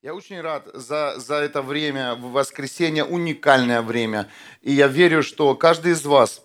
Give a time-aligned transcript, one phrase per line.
[0.00, 4.28] Я очень рад за, за это время, в воскресенье, уникальное время.
[4.62, 6.44] И я верю, что каждый из вас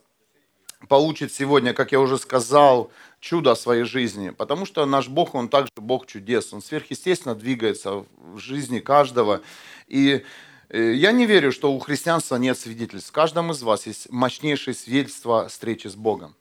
[0.90, 4.32] получит сегодня, как я уже сказал, чудо в своей жизни.
[4.32, 6.52] Потому что наш Бог, Он также Бог чудес.
[6.52, 9.44] Он сверхъестественно двигается в жизни каждого.
[9.88, 10.24] И
[10.70, 13.10] э, я не верю, что у христианства нет свидетельств.
[13.10, 16.36] В каждом из вас есть мощнейшее свидетельство встречи с Богом.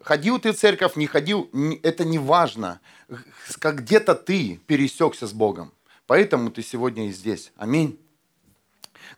[0.00, 1.48] Ходил ты в церковь, не ходил,
[1.84, 2.80] это не важно.
[3.60, 5.72] Как где-то ты пересекся с Богом.
[6.06, 7.52] Поэтому ты сегодня и здесь.
[7.56, 7.98] Аминь.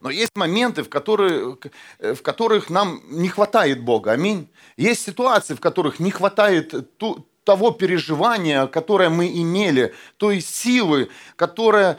[0.00, 1.56] Но есть моменты, в, которые,
[2.00, 4.12] в которых нам не хватает Бога.
[4.12, 4.48] Аминь.
[4.76, 11.98] Есть ситуации, в которых не хватает ту, того переживания, которое мы имели, той силы, которая,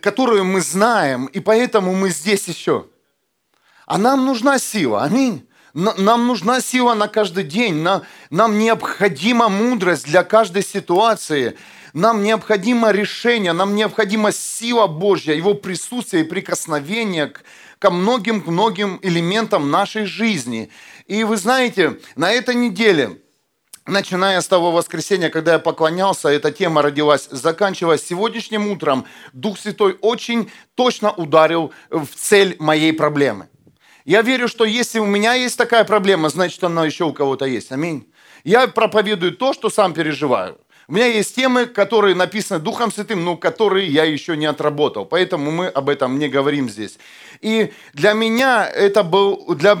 [0.00, 2.86] которую мы знаем, и поэтому мы здесь еще.
[3.86, 5.02] А нам нужна сила.
[5.02, 5.48] Аминь.
[5.74, 7.84] Нам нужна сила на каждый день.
[8.30, 11.58] Нам необходима мудрость для каждой ситуации.
[11.92, 17.42] Нам необходимо решение, нам необходима сила Божья, Его присутствие и прикосновение к,
[17.78, 20.70] ко многим-многим элементам нашей жизни.
[21.06, 23.18] И вы знаете, на этой неделе,
[23.86, 29.98] начиная с того воскресенья, когда я поклонялся, эта тема родилась, заканчивая сегодняшним утром, Дух Святой
[30.00, 33.48] очень точно ударил в цель моей проблемы.
[34.04, 37.72] Я верю, что если у меня есть такая проблема, значит, она еще у кого-то есть.
[37.72, 38.10] Аминь.
[38.44, 40.58] Я проповедую то, что сам переживаю.
[40.90, 45.06] У меня есть темы, которые написаны Духом Святым, но которые я еще не отработал.
[45.06, 46.98] Поэтому мы об этом не говорим здесь.
[47.40, 49.78] И для меня это был, для,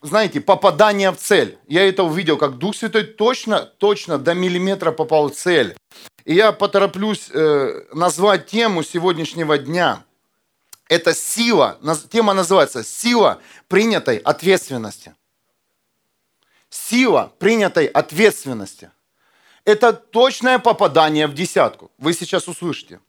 [0.00, 1.58] знаете, попадание в цель.
[1.66, 5.76] Я это увидел, как Дух Святой точно, точно до миллиметра попал в цель.
[6.24, 10.02] И я потороплюсь э, назвать тему сегодняшнего дня.
[10.88, 11.78] Это сила,
[12.10, 15.14] тема называется «Сила принятой ответственности».
[16.70, 18.90] Сила принятой ответственности–
[19.68, 21.90] это точное попадание в десятку.
[21.98, 23.00] Вы сейчас услышите.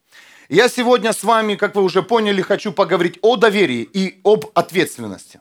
[0.50, 5.40] Я сегодня с вами, как вы уже поняли, хочу поговорить о доверии и об ответственности.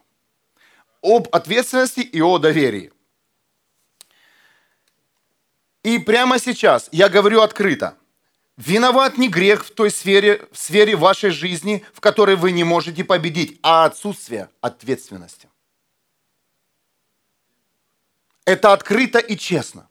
[1.02, 2.92] Об ответственности и о доверии.
[5.82, 7.96] И прямо сейчас я говорю открыто.
[8.56, 13.02] Виноват не грех в той сфере, в сфере вашей жизни, в которой вы не можете
[13.02, 15.48] победить, а отсутствие ответственности.
[18.44, 19.87] Это открыто и честно.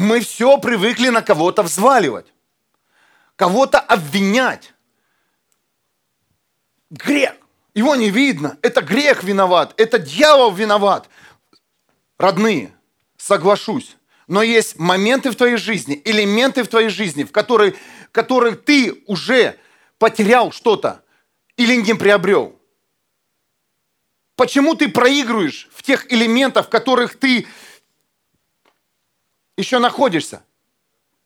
[0.00, 2.26] Мы все привыкли на кого-то взваливать,
[3.34, 4.72] кого-то обвинять.
[6.88, 7.34] Грех.
[7.74, 8.58] Его не видно.
[8.62, 9.74] Это грех виноват.
[9.76, 11.08] Это дьявол виноват.
[12.16, 12.72] Родные,
[13.16, 13.96] соглашусь.
[14.28, 17.74] Но есть моменты в твоей жизни, элементы в твоей жизни, в которые,
[18.12, 19.58] которые ты уже
[19.98, 21.02] потерял что-то
[21.56, 22.56] или не приобрел.
[24.36, 27.48] Почему ты проигрываешь в тех элементах, в которых ты
[29.58, 30.42] еще находишься,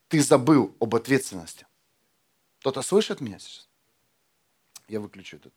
[0.09, 1.67] ты забыл об ответственности.
[2.61, 3.69] Кто-то слышит меня сейчас?
[4.89, 5.53] Я выключу этот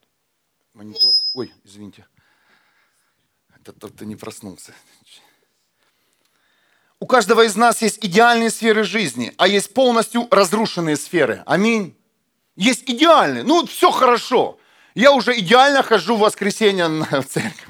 [0.74, 1.14] монитор.
[1.34, 2.06] Ой, извините.
[3.56, 4.74] Это тот, кто не проснулся.
[7.00, 11.44] У каждого из нас есть идеальные сферы жизни, а есть полностью разрушенные сферы.
[11.46, 11.96] Аминь.
[12.56, 13.44] Есть идеальные.
[13.44, 14.60] Ну, все хорошо.
[14.96, 17.68] Я уже идеально хожу в воскресенье в церковь.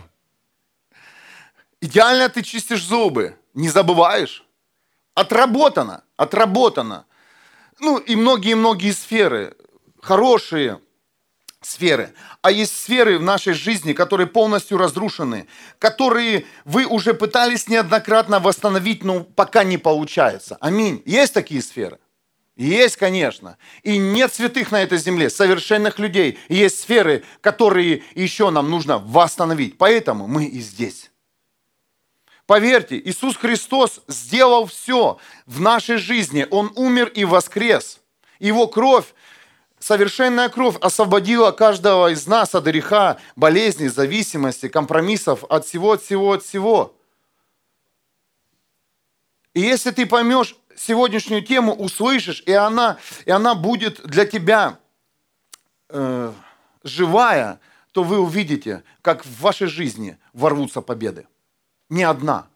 [1.82, 3.38] Идеально ты чистишь зубы.
[3.54, 4.45] Не забываешь.
[5.16, 7.06] Отработано, отработано.
[7.80, 9.56] Ну и многие-многие сферы,
[10.02, 10.80] хорошие
[11.62, 12.14] сферы.
[12.42, 15.48] А есть сферы в нашей жизни, которые полностью разрушены,
[15.80, 20.58] которые вы уже пытались неоднократно восстановить, но пока не получается.
[20.60, 21.02] Аминь.
[21.06, 22.00] Есть такие сферы?
[22.56, 23.58] Есть, конечно.
[23.84, 26.40] И нет святых на этой земле, совершенных людей.
[26.48, 29.78] Есть сферы, которые еще нам нужно восстановить.
[29.78, 31.12] Поэтому мы и здесь.
[32.46, 35.18] Поверьте, Иисус Христос сделал все
[35.48, 36.48] в нашей жизни.
[36.52, 38.00] Он умер и воскрес.
[38.40, 39.16] Его кровь,
[39.80, 46.34] совершенная кровь освободила каждого из нас от греха, болезней, зависимости, компромиссов, от всего, от всего,
[46.34, 46.96] от всего.
[49.56, 54.78] И если ты поймешь сегодняшнюю тему, услышишь, и она, и она будет для тебя
[55.90, 56.32] э,
[56.84, 57.60] живая,
[57.92, 61.26] то вы увидите, как в вашей жизни ворвутся победы
[61.90, 62.48] не одна.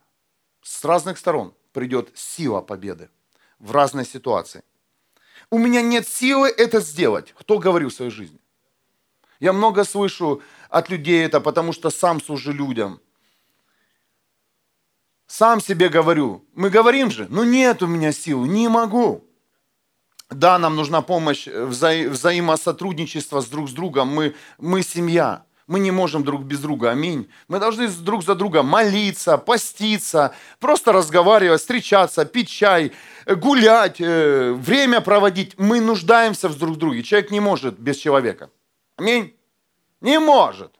[0.61, 3.09] С разных сторон придет сила победы
[3.59, 4.63] в разной ситуации.
[5.49, 7.33] У меня нет силы это сделать.
[7.37, 8.39] Кто говорил в своей жизни?
[9.39, 12.99] Я много слышу от людей это, потому что сам служу людям.
[15.27, 16.45] Сам себе говорю.
[16.53, 19.23] Мы говорим же, ну нет у меня сил, не могу.
[20.29, 24.09] Да, нам нужна помощь, вза взаимосотрудничество с друг с другом.
[24.09, 25.43] Мы, мы семья.
[25.69, 27.29] Мы не можем друг без друга, аминь.
[27.47, 32.91] Мы должны друг за друга молиться, поститься, просто разговаривать, встречаться, пить чай,
[33.27, 35.59] гулять, э, время проводить.
[35.59, 37.03] Мы нуждаемся в друг друге.
[37.03, 38.49] Человек не может без человека.
[38.95, 39.37] Аминь.
[40.01, 40.71] Не может.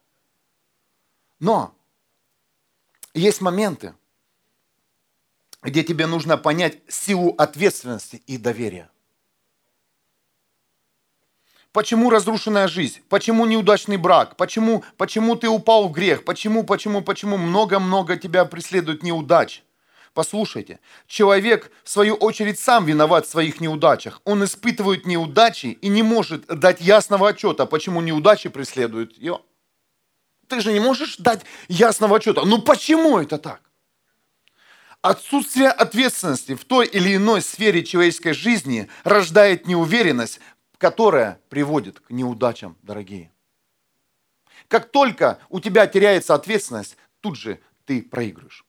[1.40, 1.76] Но
[3.14, 3.94] есть моменты,
[5.62, 8.90] где тебе нужно понять силу ответственности и доверия.
[11.72, 13.02] Почему разрушенная жизнь?
[13.10, 14.36] Почему неудачный брак?
[14.38, 16.26] Почему, почему ты упал в грех?
[16.26, 19.64] Почему, почему, почему много-много тебя преследует неудач?
[20.16, 24.22] Послушайте, человек, в свою очередь, сам виноват в своих неудачах.
[24.26, 29.46] Он испытывает неудачи и не может дать ясного отчета, почему неудачи преследуют его.
[30.48, 32.44] Ты же не можешь дать ясного отчета.
[32.46, 33.62] Ну почему это так?
[35.02, 40.42] Отсутствие ответственности в той или иной сфере человеческой жизни рождает неуверенность,
[40.80, 43.32] которая приводит к неудачам, дорогие.
[44.70, 48.66] Как только у тебя теряется ответственность, тут же ты проигрываешь.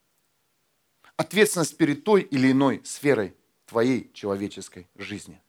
[1.17, 5.41] Ответственность перед той или иной сферой твоей человеческой жизни.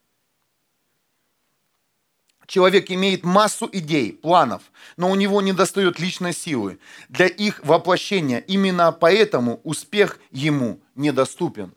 [2.46, 4.62] Человек имеет массу идей, планов,
[4.98, 6.80] но у него не достает личной силы
[7.10, 8.40] для их воплощения.
[8.40, 11.74] Именно поэтому успех ему недоступен.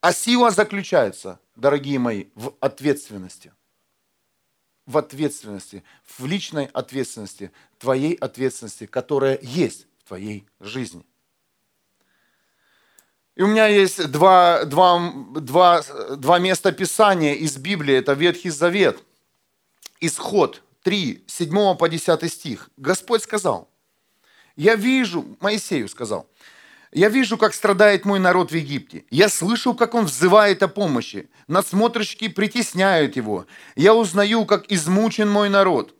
[0.00, 3.52] А сила заключается, дорогие мои, в ответственности.
[4.86, 11.06] В ответственности, в личной ответственности, твоей ответственности, которая есть в твоей жизни.
[13.36, 15.82] И у меня есть два, два, два,
[16.16, 19.02] два места Писания из Библии, это Ветхий Завет–
[20.04, 22.70] Исход 3, 7 по 10 стих.
[22.76, 23.70] Господь сказал,
[24.56, 26.28] я вижу, Моисею сказал,
[26.92, 29.04] я вижу, как страдает мой народ в Египте.
[29.10, 31.28] Я слышу, как он взывает о помощи.
[31.48, 33.46] Надсмотрщики притесняют его.
[33.76, 35.94] Я узнаю, как измучен мой народ.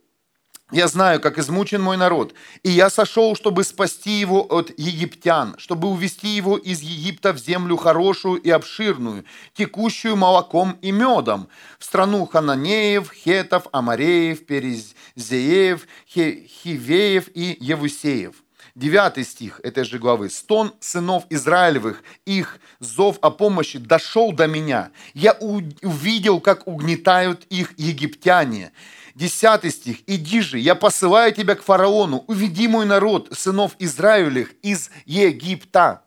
[0.70, 5.88] Я знаю, как измучен мой народ, и я сошел, чтобы спасти его от египтян, чтобы
[5.88, 11.48] увести его из Египта в землю хорошую и обширную, текущую молоком и медом,
[11.78, 18.34] в страну хананеев, хетов, амареев, перезеев, хивеев и евусеев.
[18.74, 20.30] Девятый стих этой же главы.
[20.30, 24.92] «Стон сынов Израилевых, их зов о помощи дошел до меня.
[25.12, 28.72] Я увидел, как угнетают их египтяне.
[29.14, 29.98] 10 стих.
[30.06, 36.02] «Иди же, я посылаю тебя к фараону, уведи мой народ, сынов Израилевых, из Египта».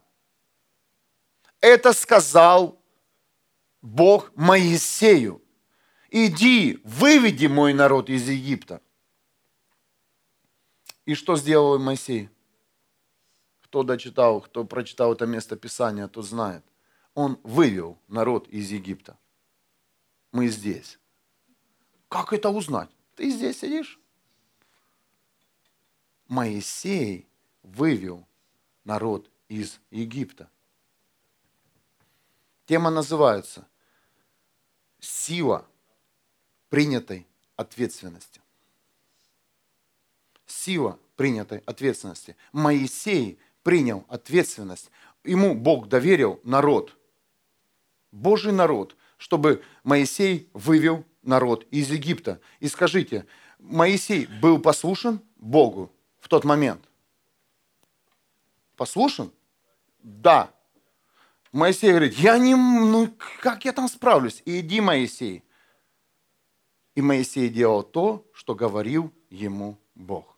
[1.61, 2.81] Это сказал
[3.83, 5.43] Бог Моисею.
[6.09, 8.81] «Иди, выведи мой народ из Египта».
[11.05, 12.29] И что сделал Моисей?
[13.75, 16.63] Кто дочитал, кто прочитал это место Писания, тот знает.
[17.13, 19.17] Он вывел народ из Египта.
[20.31, 20.97] Мы здесь.
[22.07, 22.89] Как это узнать?
[23.15, 23.99] Ты здесь сидишь.
[26.29, 27.27] Моисей
[27.63, 28.25] вывел
[28.85, 30.49] народ из Египта.
[32.67, 33.67] Тема называется
[35.01, 35.67] «Сила
[36.69, 38.39] принятой ответственности».
[40.45, 42.35] Сила принятой ответственности.
[42.51, 44.91] Моисей принял ответственность.
[45.23, 46.95] Ему Бог доверил народ,
[48.11, 52.39] Божий народ, чтобы Моисей вывел народ из Египта.
[52.59, 53.25] И скажите,
[53.57, 56.87] Моисей был послушен Богу в тот момент?
[58.75, 59.31] Послушен?
[60.03, 60.51] Да.
[61.51, 64.43] Моисей говорит, я не, ну как я там справлюсь?
[64.45, 65.43] Иди, Моисей.
[66.93, 70.37] И Моисей делал то, что говорил ему Бог.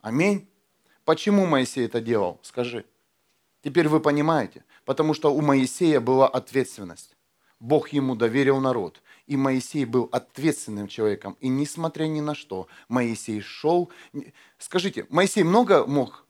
[0.00, 0.48] Аминь.
[1.04, 2.38] Почему Моисей это делал?
[2.42, 2.84] Скажи.
[3.62, 4.64] Теперь вы понимаете.
[4.84, 7.16] Потому что у Моисея была ответственность.
[7.60, 9.02] Бог ему доверил народ.
[9.26, 11.36] И Моисей был ответственным человеком.
[11.40, 13.90] И несмотря ни на что, Моисей шел.
[14.58, 16.26] Скажите, Моисей много мог?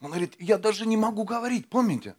[0.00, 2.16] Он говорит, я даже не могу говорить, помните?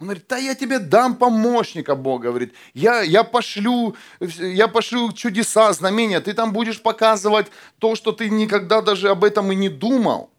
[0.00, 2.52] Он говорит, да я тебе дам помощника, Бог говорит.
[2.72, 6.20] Я, я, пошлю, я пошлю чудеса, знамения.
[6.20, 7.46] Ты там будешь показывать
[7.78, 10.30] то, что ты никогда даже об этом и не думал.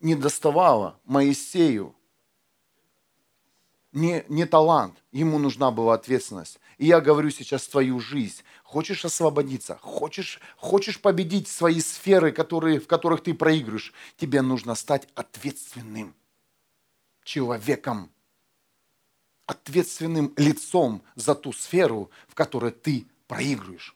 [0.00, 1.94] Не доставало Моисею
[3.92, 6.58] не, не талант, ему нужна была ответственность.
[6.76, 8.42] И я говорю сейчас твою жизнь.
[8.62, 15.08] Хочешь освободиться, хочешь, хочешь победить свои сферы, которые, в которых ты проигрываешь, тебе нужно стать
[15.14, 16.14] ответственным
[17.28, 18.10] человеком,
[19.46, 23.94] ответственным лицом за ту сферу, в которой ты проигрываешь.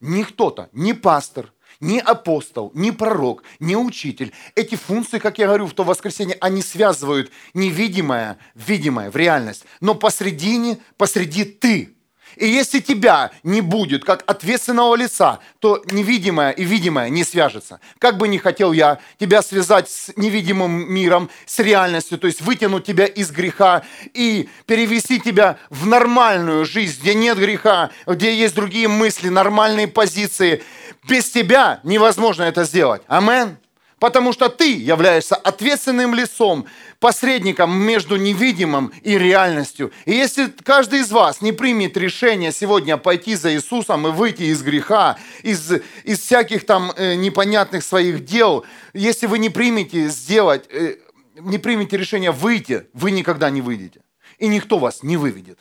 [0.00, 4.32] Не кто-то, не пастор, ни апостол, ни пророк, ни учитель.
[4.54, 9.66] Эти функции, как я говорю в то воскресенье, они связывают невидимое, видимое в реальность.
[9.82, 11.94] Но посредине, посреди ты.
[12.36, 17.80] И если тебя не будет как ответственного лица, то невидимое и видимое не свяжется.
[17.98, 22.84] Как бы ни хотел я тебя связать с невидимым миром, с реальностью, то есть вытянуть
[22.84, 23.82] тебя из греха
[24.14, 30.62] и перевести тебя в нормальную жизнь, где нет греха, где есть другие мысли, нормальные позиции.
[31.08, 33.02] Без тебя невозможно это сделать.
[33.06, 33.56] Амен
[34.00, 36.66] потому что ты являешься ответственным лицом,
[37.00, 39.90] посредником между невидимым и реальностью.
[40.04, 44.62] И если каждый из вас не примет решение сегодня пойти за Иисусом и выйти из
[44.62, 45.72] греха, из,
[46.04, 50.96] из всяких там э, непонятных своих дел, если вы не примете сделать, э,
[51.36, 54.02] не примете решение выйти, вы никогда не выйдете.
[54.38, 55.58] И никто вас не выведет.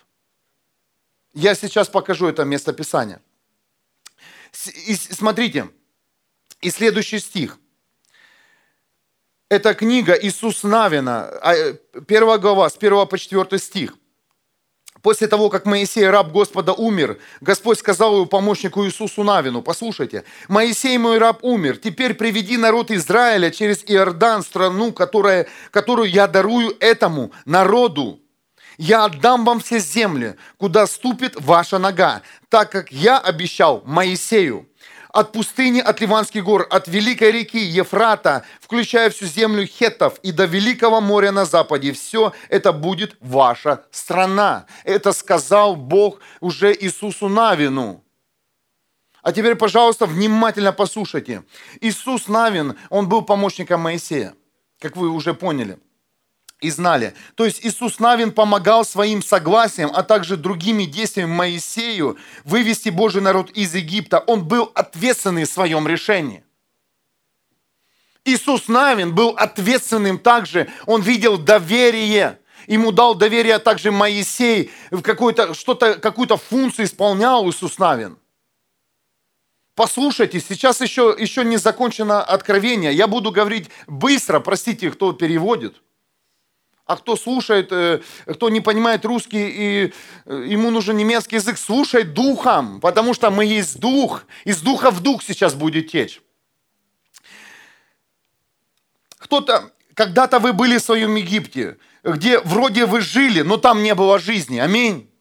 [1.33, 3.21] Я сейчас покажу это местописание.
[4.87, 5.69] И смотрите,
[6.59, 7.59] и следующий стих–
[9.49, 11.73] это книга Иисус Навина, а,
[12.07, 13.95] первая глава, с 1 по 4 стих.
[15.01, 20.97] После того, как Моисей, раб Господа, умер, Господь сказал его помощнику Иисусу Навину, послушайте, «Моисей,
[20.97, 27.31] мой раб, умер, теперь приведи народ Израиля через Иордан, страну, которая, которую я дарую этому
[27.45, 28.19] народу.
[28.77, 34.67] Я отдам вам все земли, куда ступит ваша нога, так как я обещал Моисею
[35.11, 40.45] от пустыни, от Ливанских гор, от великой реки Ефрата, включая всю землю хеттов и до
[40.45, 41.91] великого моря на западе.
[41.91, 44.65] Все это будет ваша страна.
[44.83, 48.03] Это сказал Бог уже Иисусу Навину.
[49.21, 51.43] А теперь, пожалуйста, внимательно послушайте.
[51.81, 54.33] Иисус Навин, он был помощником Моисея,
[54.79, 55.77] как вы уже поняли–
[56.61, 57.13] и знали.
[57.35, 63.49] То есть Иисус Навин помогал своим согласием, а также другими действиями Моисею вывести Божий народ
[63.51, 64.19] из Египта.
[64.19, 66.43] Он был ответственный в своем решении.
[68.25, 70.69] Иисус Навин был ответственным также.
[70.85, 72.39] Он видел доверие.
[72.67, 74.71] Ему дал доверие также Моисей.
[75.01, 78.17] Какую-то, что-то, какую-то функцию исполнял Иисус Навин.
[79.75, 82.93] Послушайте, сейчас еще, еще не закончено откровение.
[82.93, 85.81] Я буду говорить быстро, простите, кто переводит–
[86.89, 89.93] а кто слушает, э, кто не понимает русский и
[90.25, 94.23] э, ему нужен немецкий язык, слушай духом, потому что мы есть дух.
[94.43, 96.19] Из духа в дух сейчас будет течь.
[99.19, 104.17] Кто-то, когда-то вы были в своем Египте, где вроде вы жили, но там не было
[104.17, 104.57] жизни.
[104.57, 105.11] Аминь.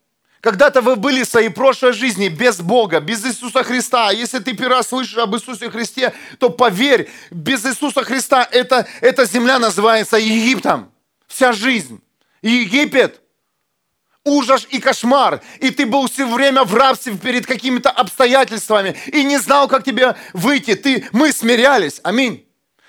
[0.41, 4.11] Когда-то вы были в своей прошлой жизни без Бога, без Иисуса Христа.
[4.11, 9.27] Если ты первый раз слышишь об Иисусе Христе, то поверь, без Иисуса Христа эта, эта
[9.27, 10.93] земля называется Египтом
[11.29, 12.03] вся жизнь.
[12.43, 13.21] Египет–
[14.25, 15.41] ужас и кошмар.
[15.61, 20.17] И ты был все время в рабстве перед какими-то обстоятельствами и не знал, как тебе
[20.33, 20.75] выйти.
[20.75, 22.01] Ты, мы смирялись.
[22.03, 22.47] Аминь.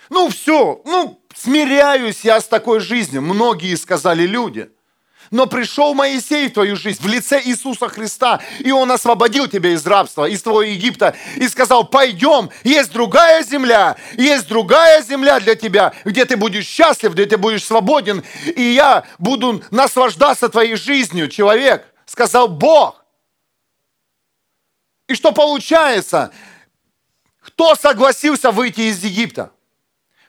[0.10, 3.22] Ну все, ну смиряюсь я с такой жизнью.
[3.22, 4.72] Многие сказали люди–
[5.32, 9.86] но пришел Моисей в твою жизнь в лице Иисуса Христа, и Он освободил тебя из
[9.86, 15.94] рабства, из твоего Египта, и сказал, пойдем, есть другая земля, есть другая земля для тебя,
[16.06, 18.24] где ты будешь счастлив, где ты будешь свободен,
[18.56, 23.04] и я буду наслаждаться твоей жизнью, человек, сказал Бог.
[25.08, 26.32] И что получается?
[27.42, 29.52] Кто согласился выйти из Египта?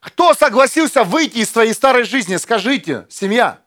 [0.00, 2.36] Кто согласился выйти из твоей старой жизни?
[2.36, 3.60] Скажите, семья.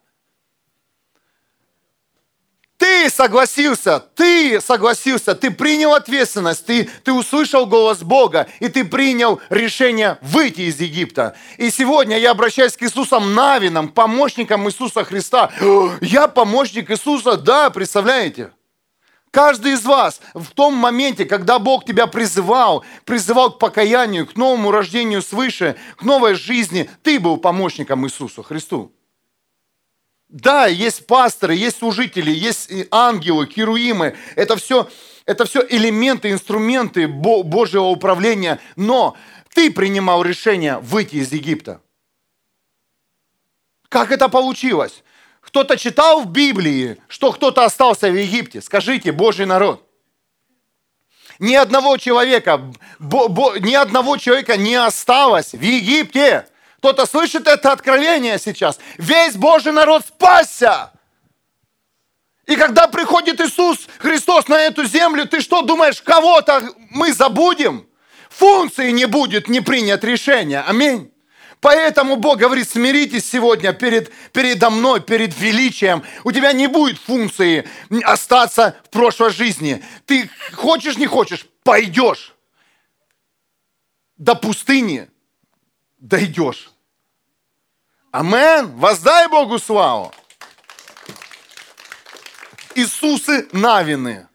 [2.83, 9.39] Ты согласился, ты согласился, ты принял ответственность, ты, ты услышал голос Бога, и ты принял
[9.49, 11.33] решение выйти из Египта.
[11.55, 15.49] И сегодня я обращаюсь к Иисусам Навинам, помощникам Иисуса Христа.
[16.01, 18.51] Я помощник Иисуса, да, представляете?
[19.31, 24.71] Каждый из вас в том моменте, когда Бог тебя призывал, призывал к покаянию, к новому
[24.71, 28.91] рождению свыше, к новой жизни, ты был помощником Иисусу Христу.
[30.33, 34.17] Да, есть пасторы, есть служители, есть ангелы, керуимы.
[34.35, 34.89] Это все,
[35.27, 38.59] это все элементы, инструменты Божьего управления.
[38.75, 39.15] Но
[39.53, 41.81] ты принимал решение выйти из Египта.
[43.89, 45.03] Как это получилось?
[45.39, 48.59] Кто-то читал в Библии, что кто-то остался в Египте.
[48.63, 49.87] Скажите, Божий народ.
[51.37, 56.47] Ни одного человека, бо, бо, ни одного человека не осталось в Египте.
[56.83, 58.77] Кто-то слышит это откровение сейчас.
[58.97, 60.91] Весь Божий народ спасся.
[62.45, 67.87] И когда приходит Иисус Христос на эту землю, ты что думаешь, кого-то мы забудем?
[68.29, 70.59] Функции не будет, не принят решение.
[70.59, 71.09] Аминь.
[71.61, 76.03] Поэтому Бог говорит, смиритесь сегодня перед, передо мной, перед величием.
[76.25, 77.65] У тебя не будет функции
[78.03, 79.81] остаться в прошлой жизни.
[80.05, 82.35] Ты хочешь, не хочешь, пойдешь
[84.17, 85.07] до пустыни,
[85.97, 86.72] дойдешь.
[88.13, 88.71] Амен.
[88.77, 90.13] Воздай Богу славу.
[92.75, 94.27] Иисусы Навины.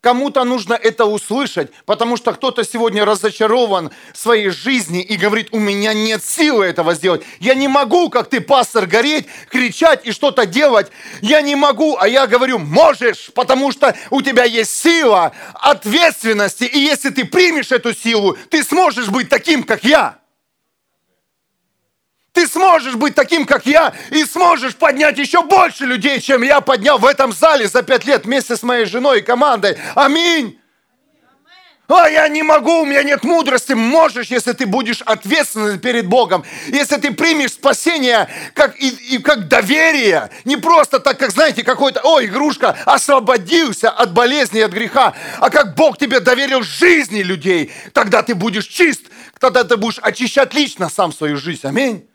[0.00, 5.60] Кому-то нужно это услышать, потому что кто-то сегодня разочарован в своей жизни и говорит, у
[5.60, 7.22] меня нет силы этого сделать.
[7.38, 10.90] Я не могу, как ты, пастор, гореть, кричать и что-то делать.
[11.20, 16.64] Я не могу, а я говорю, можешь, потому что у тебя есть сила ответственности.
[16.64, 20.21] И если ты примешь эту силу, ты сможешь быть таким, как я.
[22.32, 26.98] Ты сможешь быть таким, как я, и сможешь поднять еще больше людей, чем я поднял
[26.98, 29.76] в этом зале за пять лет вместе с моей женой и командой.
[29.94, 30.58] Аминь.
[31.88, 33.74] А я не могу, у меня нет мудрости.
[33.74, 36.42] Можешь, если ты будешь ответственным перед Богом.
[36.68, 40.30] Если ты примешь спасение как, и, и как доверие.
[40.46, 45.12] Не просто так, как, знаете, какой-то, о, игрушка, освободился от болезни, от греха.
[45.38, 47.70] А как Бог тебе доверил жизни людей.
[47.92, 49.02] Тогда ты будешь чист.
[49.38, 51.66] Тогда ты будешь очищать лично сам свою жизнь.
[51.66, 52.08] Аминь.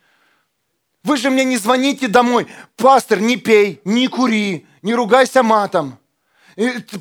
[1.08, 2.48] Вы же мне не звоните домой.
[2.76, 5.98] Пастор, не пей, не кури, не ругайся матом.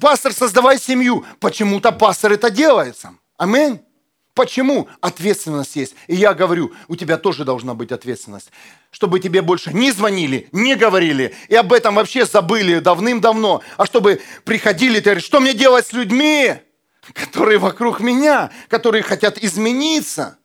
[0.00, 1.24] Пастор, создавай семью.
[1.40, 3.18] Почему-то пастор это делает сам.
[3.36, 3.80] Аминь.
[4.32, 4.86] Почему?
[5.00, 5.96] Ответственность есть.
[6.06, 8.52] И я говорю, у тебя тоже должна быть ответственность.
[8.92, 13.62] Чтобы тебе больше не звонили, не говорили, и об этом вообще забыли давным-давно.
[13.76, 16.54] А чтобы приходили, ты говоришь, что мне делать с людьми,
[17.12, 20.38] которые вокруг меня, которые хотят измениться.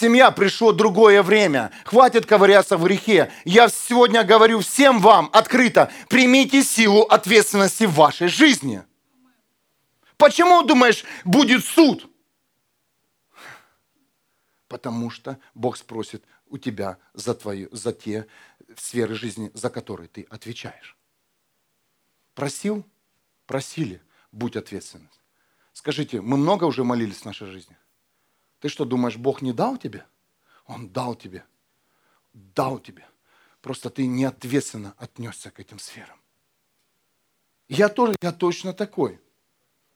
[0.00, 1.72] Семья, пришло другое время.
[1.84, 3.32] Хватит ковыряться в грехе.
[3.44, 8.84] Я сегодня говорю всем вам открыто, примите силу ответственности в вашей жизни.
[10.16, 12.08] Почему, думаешь, будет суд?
[14.68, 18.28] Потому что Бог спросит у тебя за, твою, за те
[18.76, 20.96] сферы жизни, за которые ты отвечаешь.
[22.36, 22.86] Просил?
[23.46, 24.00] Просили.
[24.30, 25.10] Будь ответственным.
[25.72, 27.76] Скажите, мы много уже молились в нашей жизни?
[28.60, 30.04] Ты что, думаешь, Бог не дал тебе?
[30.66, 31.44] Он дал тебе.
[32.32, 33.06] Дал тебе.
[33.60, 36.20] Просто ты неответственно отнесся к этим сферам.
[37.68, 39.20] Я тоже, я точно такой.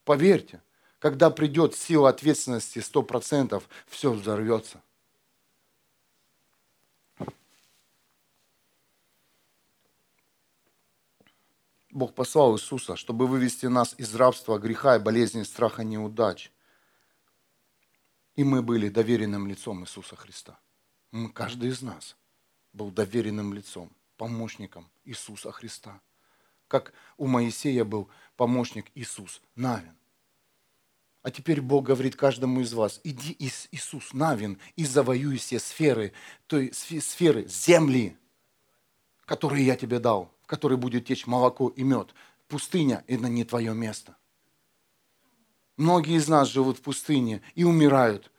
[0.05, 0.61] Поверьте,
[0.99, 4.81] когда придет сила ответственности 100%, все взорвется.
[11.89, 16.51] Бог послал Иисуса, чтобы вывести нас из рабства, греха и болезни, страха, неудач–
[18.35, 20.59] и мы были доверенным лицом Иисуса Христа.
[21.11, 22.15] Мы, каждый из нас
[22.73, 26.01] был доверенным лицом, помощником Иисуса Христа.
[26.67, 29.95] Как у Моисея был помощник Иисус Навин.
[31.21, 36.11] А теперь Бог говорит каждому из вас, иди Иисус Навин и завоюй все сферы,
[36.47, 38.17] той сферы земли,
[39.25, 42.13] которые я тебе дал, в которой будет течь молоко и мед.
[42.47, 44.17] Пустыня– это не твое место.
[45.77, 48.31] Многие из нас живут в пустыне и умирают,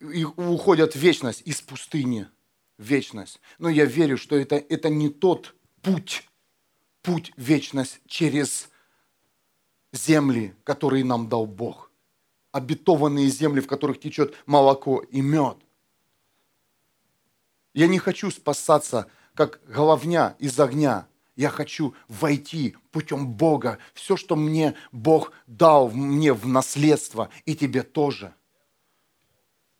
[0.00, 2.28] и уходят в вечность из пустыни
[2.76, 3.40] в вечность.
[3.58, 6.28] Но я верю, что это, это не тот путь,
[7.02, 8.68] путь в вечность через
[9.92, 11.90] земли, которые нам дал Бог.
[12.52, 15.58] Обетованные земли, в которых течет молоко и мед.
[17.74, 21.07] Я не хочу спасаться, как головня из огня.
[21.38, 23.78] Я хочу войти путем Бога.
[23.94, 28.34] Все, что мне Бог дал мне в наследство, и тебе тоже.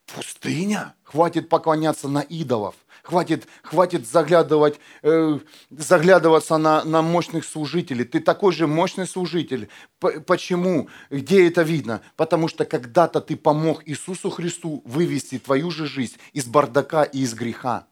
[0.07, 0.95] Пустыня?
[1.03, 2.77] Хватит поклоняться на идолов.
[3.03, 5.41] Хватит, хватит заглядывать, э,
[5.71, 8.05] заглядываться на, на мощных служителей.
[8.05, 9.69] Ты такой же мощный служитель.
[9.99, 10.89] П- почему?
[11.11, 12.03] Где это видно?
[12.15, 17.35] Потому что когда-то ты помог Иисусу Христу вывести твою же жизнь из бардака и из
[17.35, 17.89] греха.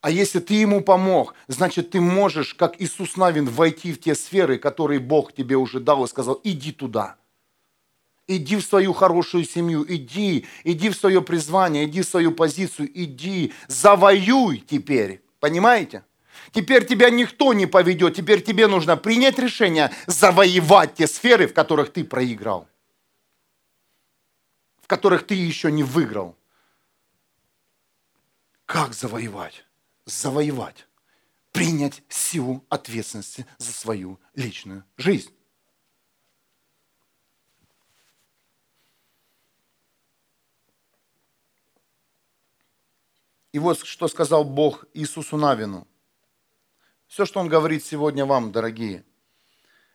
[0.00, 4.58] А если ты ему помог, значит, ты можешь, как Иисус Навин, войти в те сферы,
[4.58, 7.16] которые Бог тебе уже дал и сказал, иди туда.
[8.28, 13.52] Иди в свою хорошую семью, иди, иди в свое призвание, иди в свою позицию, иди,
[13.66, 15.22] завоюй теперь.
[15.40, 16.04] Понимаете?
[16.52, 21.92] Теперь тебя никто не поведет, теперь тебе нужно принять решение завоевать те сферы, в которых
[21.92, 22.68] ты проиграл,
[24.80, 26.36] в которых ты еще не выиграл.
[28.64, 29.64] Как завоевать?
[30.08, 30.86] Завоевать,
[31.52, 35.32] принять силу ответственности за свою личную жизнь.
[43.52, 45.86] И вот что сказал Бог Иисусу Навину.
[47.06, 49.04] Все, что Он говорит сегодня вам, дорогие,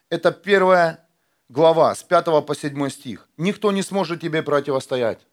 [0.09, 1.07] это первая
[1.49, 3.29] глава с 5 по 7 стих.
[3.37, 5.25] Никто не сможет тебе противостоять.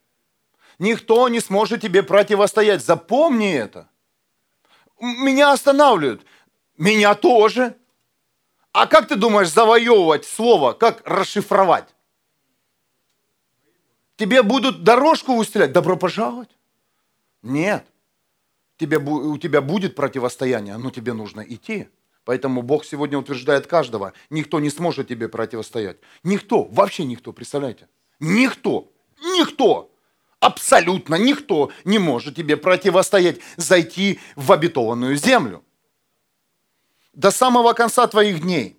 [0.79, 2.85] Никто не сможет тебе противостоять.
[2.85, 3.89] Запомни это
[5.01, 6.25] меня останавливают.
[6.77, 7.77] Меня тоже.
[8.73, 10.73] А как ты думаешь завоевывать слово?
[10.73, 11.89] Как расшифровать?
[14.17, 15.73] Тебе будут дорожку выстрелять?
[15.73, 16.51] Добро пожаловать.
[17.43, 17.87] Нет.
[18.77, 21.89] Тебе, у тебя будет противостояние, но тебе нужно идти.
[22.25, 25.97] Поэтому Бог сегодня утверждает каждого, никто не сможет тебе противостоять.
[26.23, 27.89] Никто, вообще никто, представляете?
[28.21, 29.91] Никто, никто,
[30.41, 35.65] абсолютно никто не может тебе противостоять, зайти в обетованную землю.
[37.13, 38.77] До самого конца твоих дней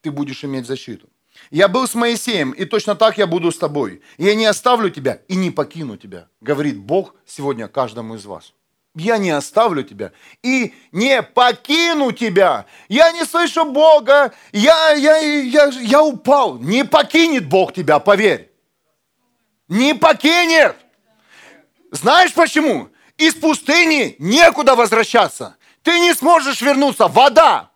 [0.00, 1.08] ты будешь иметь защиту.
[1.50, 4.02] Я был с Моисеем, и точно так я буду с тобой.
[4.18, 8.52] Я не оставлю тебя и не покину тебя, говорит Бог сегодня каждому из вас
[8.98, 10.12] я не оставлю тебя
[10.42, 12.66] и не покину тебя.
[12.88, 16.58] Я не слышу Бога, я, я, я, я упал.
[16.58, 18.47] Не покинет Бог тебя, поверь.
[19.68, 20.76] Не покинет.
[21.90, 22.88] Знаешь почему?
[23.16, 25.56] Из пустыни некуда возвращаться.
[25.82, 27.08] Ты не сможешь вернуться.
[27.08, 27.70] Вода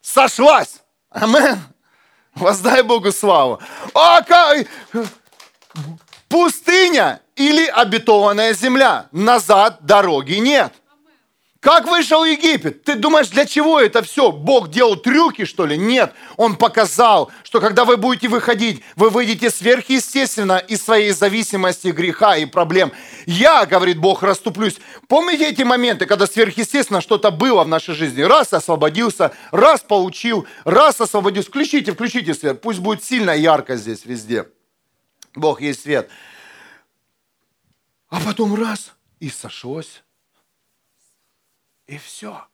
[0.00, 0.82] сошлась.
[1.10, 1.58] Амен.
[2.34, 3.60] Воздай Богу славу.
[3.94, 4.66] А как?
[6.28, 9.06] Пустыня или обетованная земля.
[9.12, 10.72] Назад дороги нет.
[11.66, 12.84] Как вышел Египет?
[12.84, 14.30] Ты думаешь, для чего это все?
[14.30, 15.76] Бог делал трюки, что ли?
[15.76, 16.14] Нет.
[16.36, 22.46] Он показал, что когда вы будете выходить, вы выйдете сверхъестественно из своей зависимости, греха и
[22.46, 22.92] проблем.
[23.26, 24.76] Я, говорит Бог, расступлюсь.
[25.08, 28.22] Помните эти моменты, когда сверхъестественно что-то было в нашей жизни?
[28.22, 31.48] Раз освободился, раз получил, раз освободился.
[31.48, 32.60] Включите, включите свет.
[32.60, 34.46] Пусть будет сильно ярко здесь везде.
[35.34, 36.08] Бог есть свет.
[38.08, 40.04] А потом раз, и сошлось.
[41.86, 42.44] И все.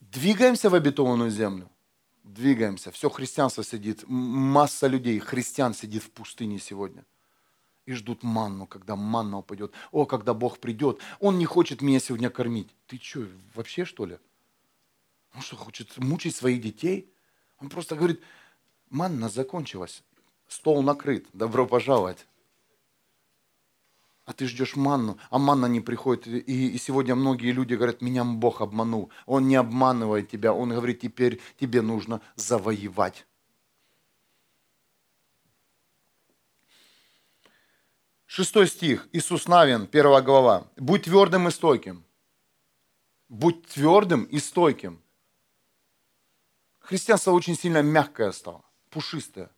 [0.00, 1.70] Двигаемся в обетованную землю.
[2.22, 2.90] Двигаемся.
[2.92, 4.04] Все христианство сидит.
[4.06, 7.04] Масса людей, христиан сидит в пустыне сегодня.
[7.84, 9.72] И ждут манну, когда манна упадет.
[9.90, 11.00] О, когда Бог придет.
[11.20, 12.68] Он не хочет меня сегодня кормить.
[12.86, 14.18] Ты что, вообще что ли?
[15.34, 17.12] Он что, хочет мучить своих детей?
[17.58, 18.20] Он просто говорит,
[18.90, 20.02] манна закончилась.
[20.46, 21.26] Стол накрыт.
[21.32, 22.27] Добро пожаловать
[24.28, 26.26] а ты ждешь манну, а манна не приходит.
[26.26, 29.10] И, и сегодня многие люди говорят, меня Бог обманул.
[29.24, 33.26] Он не обманывает тебя, он говорит, теперь тебе нужно завоевать.
[38.26, 40.68] Шестой стих, Иисус Навин, первая глава.
[40.76, 42.04] Будь твердым и стойким.
[43.30, 45.02] Будь твердым и стойким.
[46.80, 49.50] Христианство очень сильно мягкое стало, пушистое.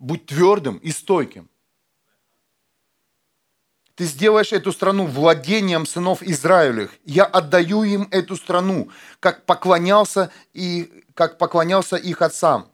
[0.00, 1.48] Будь твердым и стойким.
[3.98, 6.96] Ты сделаешь эту страну владением сынов Израилевых.
[7.04, 12.70] Я отдаю им эту страну, как поклонялся, и, как поклонялся их отцам.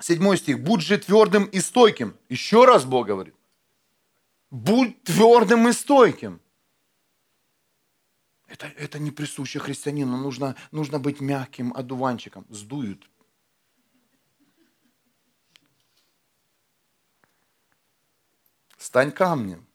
[0.00, 0.58] Седьмой стих.
[0.58, 2.16] Будь же твердым и стойким.
[2.28, 3.36] Еще раз Бог говорит.
[4.50, 6.40] Будь твердым и стойким.
[8.48, 10.16] Это, это не присуще христианину.
[10.16, 12.44] Нужно, нужно быть мягким одуванчиком.
[12.48, 13.08] Сдуют.
[18.76, 19.67] Стань камнем.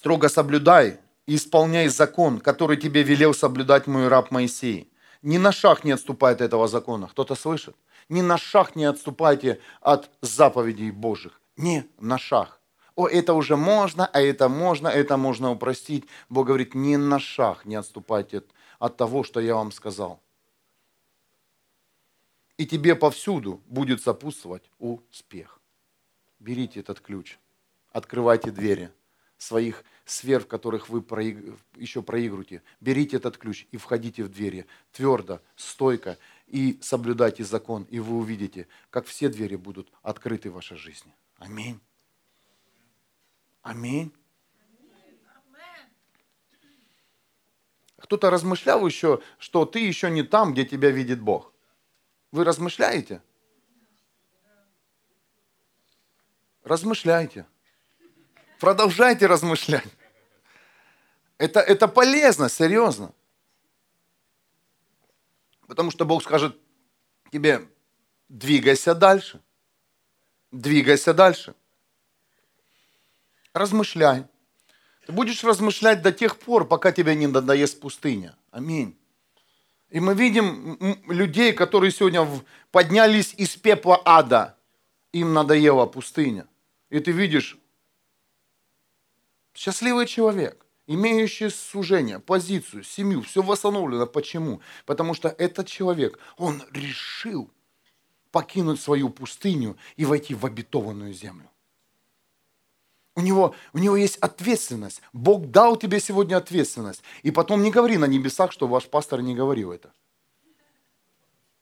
[0.00, 4.90] Строго соблюдай и исполняй закон, который тебе велел соблюдать мой раб Моисей.
[5.20, 7.06] Ни на шаг не отступай от этого закона.
[7.06, 7.76] Кто-то слышит?
[8.08, 11.38] Ни на шаг не отступайте от заповедей Божьих.
[11.58, 12.60] Ни на шаг.
[12.94, 16.06] О, это уже можно, а это можно, это можно упростить.
[16.30, 18.46] Бог говорит, ни на шаг не отступайте от,
[18.78, 20.18] от того, что я вам сказал.
[22.56, 25.60] И тебе повсюду будет сопутствовать успех.
[26.38, 27.36] Берите этот ключ,
[27.92, 28.90] открывайте двери–
[29.40, 31.58] своих сфер, в которых вы проиг...
[31.74, 32.62] еще проигрываете.
[32.80, 38.68] Берите этот ключ и входите в двери твердо, стойко и соблюдайте закон, и вы увидите,
[38.90, 41.14] как все двери будут открыты в вашей жизни.
[41.38, 41.80] Аминь.
[43.62, 44.12] Аминь.
[47.96, 51.54] Кто-то размышлял еще, что ты еще не там, где тебя видит Бог.
[52.30, 53.22] Вы размышляете?
[56.62, 57.46] Размышляйте.
[58.60, 59.88] Продолжайте размышлять.
[61.38, 63.10] Это, это полезно, серьезно.
[65.66, 66.54] Потому что Бог скажет
[67.32, 67.66] тебе,
[68.28, 69.40] двигайся дальше.
[70.52, 71.54] Двигайся дальше.
[73.54, 74.26] Размышляй.
[75.06, 78.36] Ты будешь размышлять до тех пор, пока тебе не надоест пустыня.
[78.50, 78.94] Аминь.
[79.88, 82.28] И мы видим людей, которые сегодня
[82.70, 84.58] поднялись из пепла ада.
[85.12, 86.46] Им надоела пустыня.
[86.90, 87.56] И ты видишь,
[89.60, 94.06] Счастливый человек, имеющий служение, позицию, семью, все восстановлено.
[94.06, 94.62] Почему?
[94.86, 97.50] Потому что этот человек, он решил
[98.30, 101.50] покинуть свою пустыню и войти в обетованную землю.
[103.14, 105.02] У него, у него есть ответственность.
[105.12, 107.02] Бог дал тебе сегодня ответственность.
[107.22, 109.92] И потом не говори на небесах, что ваш пастор не говорил это.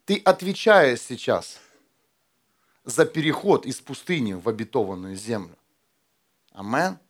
[0.04, 1.58] Ты отвечаешь сейчас
[2.84, 5.58] за переход из пустыни в обетованную землю.
[6.52, 7.00] Амен.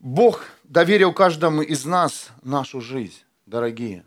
[0.00, 4.04] Бог доверил каждому из нас нашу жизнь, дорогие.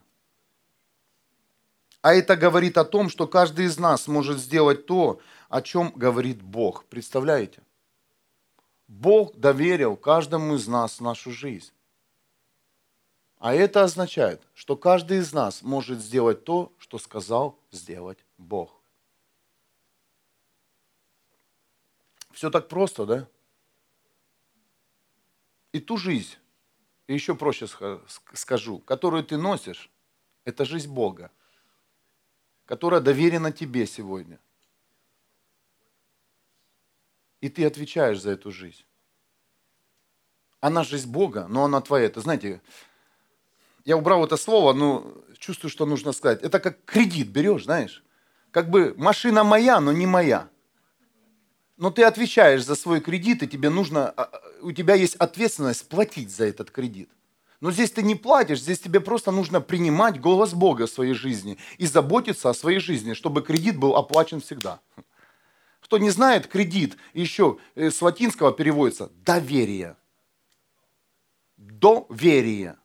[2.01, 6.41] А это говорит о том, что каждый из нас может сделать то, о чем говорит
[6.41, 6.85] Бог.
[6.85, 7.61] Представляете?
[8.87, 11.71] Бог доверил каждому из нас нашу жизнь.
[13.37, 18.71] А это означает, что каждый из нас может сделать то, что сказал сделать Бог.
[22.31, 23.27] Все так просто, да?
[25.71, 26.35] И ту жизнь,
[27.07, 27.67] и еще проще
[28.33, 29.89] скажу, которую ты носишь,
[30.43, 31.31] это жизнь Бога,
[32.65, 34.39] которая доверена тебе сегодня.
[37.39, 38.83] И ты отвечаешь за эту жизнь.
[40.59, 42.05] Она жизнь Бога, но она твоя.
[42.05, 42.61] Это, знаете,
[43.83, 46.43] я убрал это слово, но чувствую, что нужно сказать.
[46.43, 48.03] Это как кредит берешь, знаешь.
[48.51, 50.50] Как бы машина моя, но не моя
[51.81, 54.29] но ты отвечаешь за свой кредит, и тебе нужно, а,
[54.61, 57.09] у тебя есть ответственность платить за этот кредит.
[57.59, 61.57] Но здесь ты не платишь, здесь тебе просто нужно принимать голос Бога в своей жизни
[61.79, 64.79] и заботиться о своей жизни, чтобы кредит был оплачен всегда.
[65.79, 69.95] Кто не знает, кредит еще э, с латинского переводится доверие.
[71.57, 72.77] Доверие.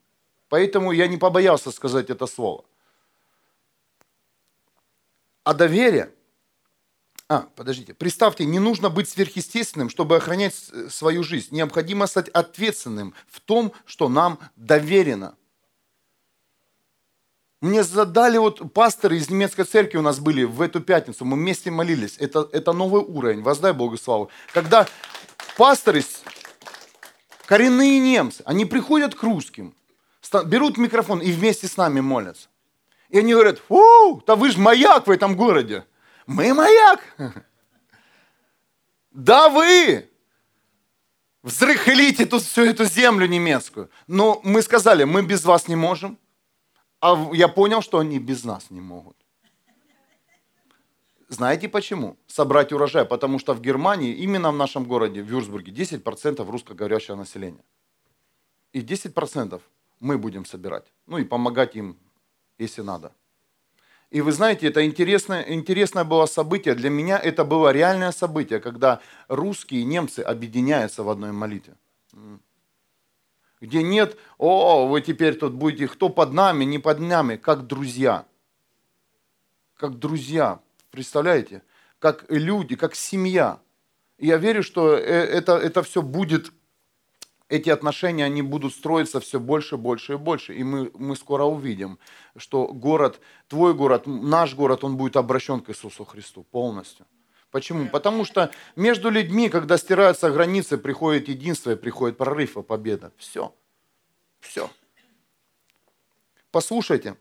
[0.49, 2.65] Поэтому я не побоялся сказать это слово.
[5.43, 6.11] А доверие
[7.29, 7.93] а, подождите.
[7.93, 10.55] Представьте, не нужно быть сверхъестественным, чтобы охранять
[10.89, 11.53] свою жизнь.
[11.53, 15.35] Необходимо стать ответственным в том, что нам доверено.
[17.59, 21.71] Мне задали вот пасторы из немецкой церкви у нас были в эту пятницу, мы вместе
[21.71, 22.15] молились.
[22.19, 24.29] Это, это новый уровень, воздай Богу славу.
[24.53, 24.87] Когда
[25.57, 26.05] пасторы,
[27.45, 29.73] коренные немцы, они приходят к русским,
[30.45, 32.47] берут микрофон и вместе с нами молятся.
[33.09, 35.83] И они говорят, фу, да вы же маяк в этом городе.
[36.27, 36.99] Мы маяк.
[39.11, 40.09] Да вы
[41.41, 43.89] взрыхлите тут всю эту землю немецкую.
[44.07, 46.19] Но мы сказали, мы без вас не можем.
[46.99, 49.15] А я понял, что они без нас не могут.
[51.29, 52.17] Знаете почему?
[52.27, 53.05] Собрать урожай.
[53.05, 57.63] Потому что в Германии, именно в нашем городе, в Вюрсбурге, 10% русскоговорящего населения.
[58.73, 59.61] И 10%
[59.99, 60.91] мы будем собирать.
[61.05, 61.97] Ну и помогать им,
[62.57, 63.13] если надо.
[64.09, 66.75] И вы знаете, это интересное, интересное было событие.
[66.75, 71.75] Для меня это было реальное событие, когда русские и немцы объединяются в одной молитве.
[73.59, 78.25] Где нет, о, вы теперь тут будете, кто под нами, не под нами, как друзья.
[79.75, 80.59] Как друзья,
[80.91, 81.63] представляете?
[81.99, 83.59] Как люди, как семья.
[84.19, 86.51] И я верю, что э, это, это все будет
[87.49, 90.53] эти отношения, они будут строиться все больше, больше и больше.
[90.53, 91.97] И мы, мы скоро увидим,
[92.35, 97.05] что город, твой город, наш город, он будет обращен к Иисусу Христу полностью.
[97.51, 97.87] Почему?
[97.87, 103.13] Потому что между людьми, когда стираются границы, приходит единство и приходит прорыв и победа.
[103.17, 103.53] Все.
[104.39, 104.69] Все.
[106.51, 107.15] Послушайте.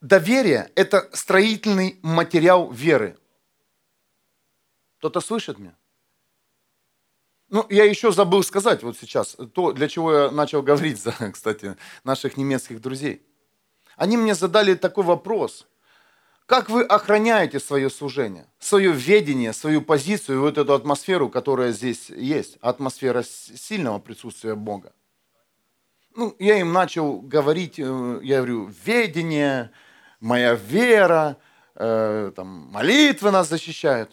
[0.00, 3.18] Доверие– это строительный материал веры.
[4.96, 5.74] Кто-то слышит меня?
[7.50, 11.76] Ну, я еще забыл сказать вот сейчас, то, для чего я начал говорить за, кстати,
[12.04, 13.22] наших немецких друзей.
[13.96, 15.66] Они мне задали такой вопрос.
[16.46, 22.56] Как вы охраняете свое служение, свое ведение, свою позицию, вот эту атмосферу, которая здесь есть,
[22.60, 24.92] атмосфера сильного присутствия Бога?
[26.14, 29.70] Ну, я им начал говорить, э, я говорю, ведение,
[30.18, 31.36] моя вера,
[31.74, 34.10] э, там, молитвы нас защищают,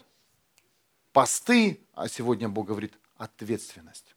[1.17, 4.15] посты, а сегодня Бог говорит, ответственность.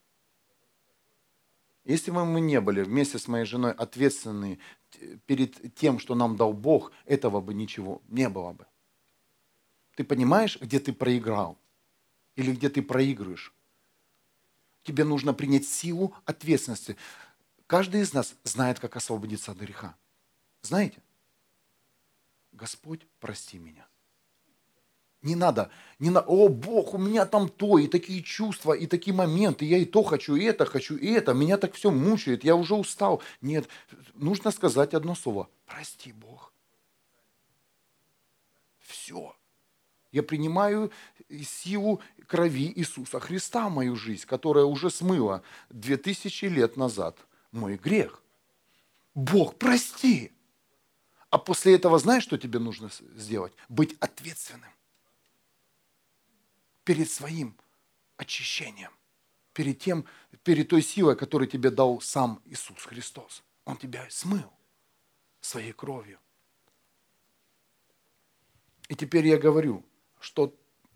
[1.83, 4.59] Если бы мы не были вместе с моей женой ответственны
[5.25, 8.67] перед тем, что нам дал Бог, этого бы ничего не было бы.
[9.95, 11.57] Ты понимаешь, где ты проиграл?
[12.35, 13.51] Или где ты проигрываешь?
[14.83, 16.97] Тебе нужно принять силу ответственности.
[17.65, 19.95] Каждый из нас знает, как освободиться от греха.
[20.61, 21.01] Знаете?
[22.51, 23.87] Господь, прости меня.
[25.21, 29.15] Не надо, не надо, о, Бог, у меня там то, и такие чувства, и такие
[29.15, 32.55] моменты, я и то хочу, и это хочу, и это, меня так все мучает, я
[32.55, 33.21] уже устал.
[33.39, 33.67] Нет,
[34.15, 36.51] нужно сказать одно слово, прости, Бог.
[38.79, 39.35] Все.
[40.11, 40.91] Я принимаю
[41.45, 47.15] силу крови Иисуса Христа в мою жизнь, которая уже смыла две тысячи лет назад
[47.51, 48.23] мой грех.
[49.13, 50.31] Бог, прости.
[51.29, 53.53] А после этого знаешь, что тебе нужно сделать?
[53.69, 54.71] Быть ответственным
[56.91, 57.55] перед своим
[58.17, 58.91] очищением,
[59.53, 60.05] перед, тем,
[60.43, 63.43] перед той силой, которую тебе дал сам Иисус Христос.
[63.63, 64.51] Он тебя смыл
[65.39, 66.19] своей кровью.
[68.89, 69.85] И теперь я говорю,
[70.19, 70.53] что,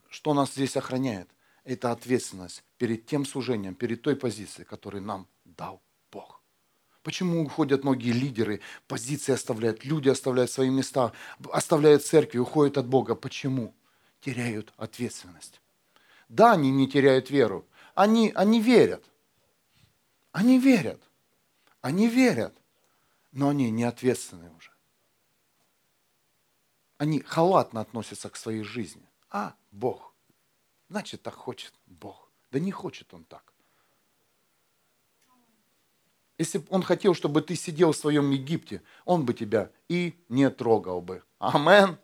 [0.10, 1.30] что нас здесь охраняет.
[1.64, 5.82] это ответственность перед тем служением, перед той позицией, которую нам дал
[6.12, 6.44] Бог.
[7.04, 11.14] Почему уходят многие лидеры, позиции оставляют, люди оставляют свои места,
[11.54, 13.16] оставляют церкви, уходят от Бога?
[13.16, 13.74] Почему?
[14.20, 15.62] Теряют ответственность.
[16.30, 19.04] Да, они не теряют веру, они, они верят.
[20.32, 21.02] Они верят.
[21.82, 22.54] Они верят,
[23.32, 24.72] но они не ответственны уже.
[26.98, 29.08] Они халатно относятся к своей жизни.
[29.30, 30.14] А, Бог.
[30.90, 32.32] Значит, так хочет Бог.
[32.52, 33.54] Да не хочет Он так.
[36.38, 40.50] Если бы Он хотел, чтобы ты сидел в своем Египте, Он бы тебя и не
[40.50, 41.24] трогал бы.
[41.40, 41.98] Амен.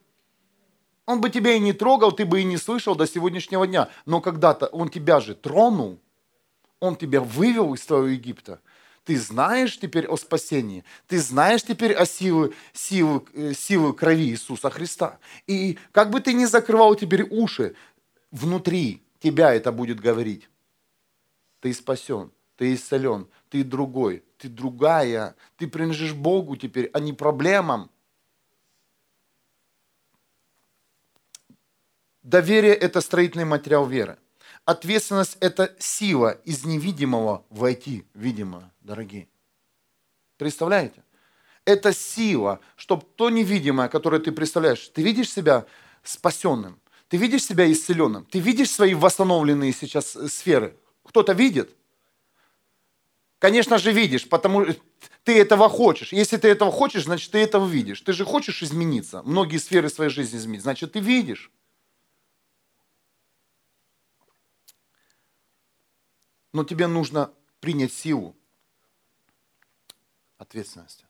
[1.05, 3.89] Он бы тебя и не трогал, ты бы и не слышал до сегодняшнего дня.
[4.05, 5.99] Но когда-то Он тебя же тронул,
[6.79, 8.59] Он тебя вывел из твоего Египта.
[9.03, 14.69] Ты знаешь теперь о спасении, ты знаешь теперь о силе, силе, э, силе крови Иисуса
[14.69, 15.17] Христа.
[15.47, 17.75] И как бы ты ни закрывал теперь уши,
[18.29, 20.49] внутри тебя это будет говорить.
[21.61, 27.89] Ты спасен, ты исцелен, ты другой, ты другая, ты принадлежишь Богу теперь, а не проблемам.
[32.23, 34.17] Доверие– это строительный материал веры.
[34.65, 39.27] Ответственность– это сила из невидимого войти в видимое, дорогие.
[40.37, 41.03] Представляете?
[41.65, 45.65] Это сила, чтобы то невидимое, которое ты представляешь, ты видишь себя
[46.03, 50.75] спасенным, ты видишь себя исцеленным, ты видишь свои восстановленные сейчас сферы.
[51.03, 51.75] Кто-то видит?
[53.39, 54.75] Конечно же видишь, потому что
[55.23, 56.13] ты этого хочешь.
[56.13, 58.01] Если ты этого хочешь, значит ты этого видишь.
[58.01, 61.51] Ты же хочешь измениться, многие сферы своей жизни изменить, значит ты видишь.
[66.53, 68.35] Но тебе нужно принять силу
[70.37, 71.05] ответственности,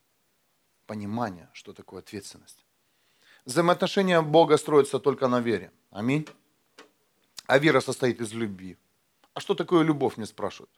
[0.86, 2.66] понимания, что такое ответственность.
[3.46, 5.72] Взаимоотношения Бога строятся только на вере.
[5.90, 6.28] Аминь.
[7.48, 8.78] А вера состоит из любви.
[9.34, 10.72] А что такое любовь, мне спрашивают.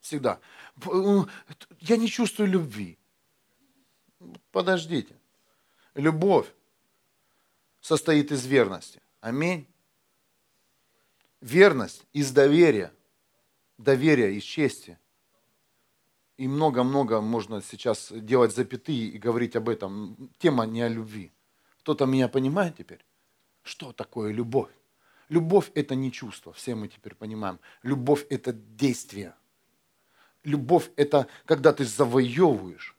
[0.00, 0.40] Всегда.
[1.80, 2.98] Я не чувствую любви.
[4.50, 5.16] Подождите.
[5.94, 6.52] Любовь
[7.80, 9.00] состоит из верности.
[9.20, 9.66] Аминь.
[11.40, 12.92] Верность из доверия–
[13.78, 14.98] доверия и чести.
[16.36, 20.30] И много-много можно сейчас делать запятые и говорить об этом.
[20.38, 21.32] Тема не о любви.
[21.80, 23.04] Кто-то меня понимает теперь?
[23.62, 24.70] Что такое любовь?
[25.28, 27.58] Любовь– это не чувство, все мы теперь понимаем.
[27.82, 29.34] Любовь– это действие.
[30.42, 32.94] Любовь– это когда ты завоевываешь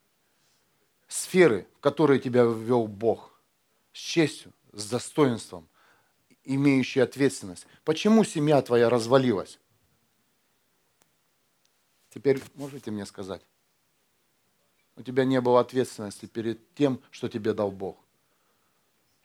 [1.07, 3.39] сферы, в которые тебя ввел Бог.
[3.93, 5.67] С честью, с достоинством,
[6.43, 7.67] имеющей ответственность.
[7.83, 9.59] Почему семья твоя развалилась?
[12.15, 13.41] Теперь можете мне сказать?
[14.95, 17.97] У тебя не было ответственности перед тем, что тебе дал Бог.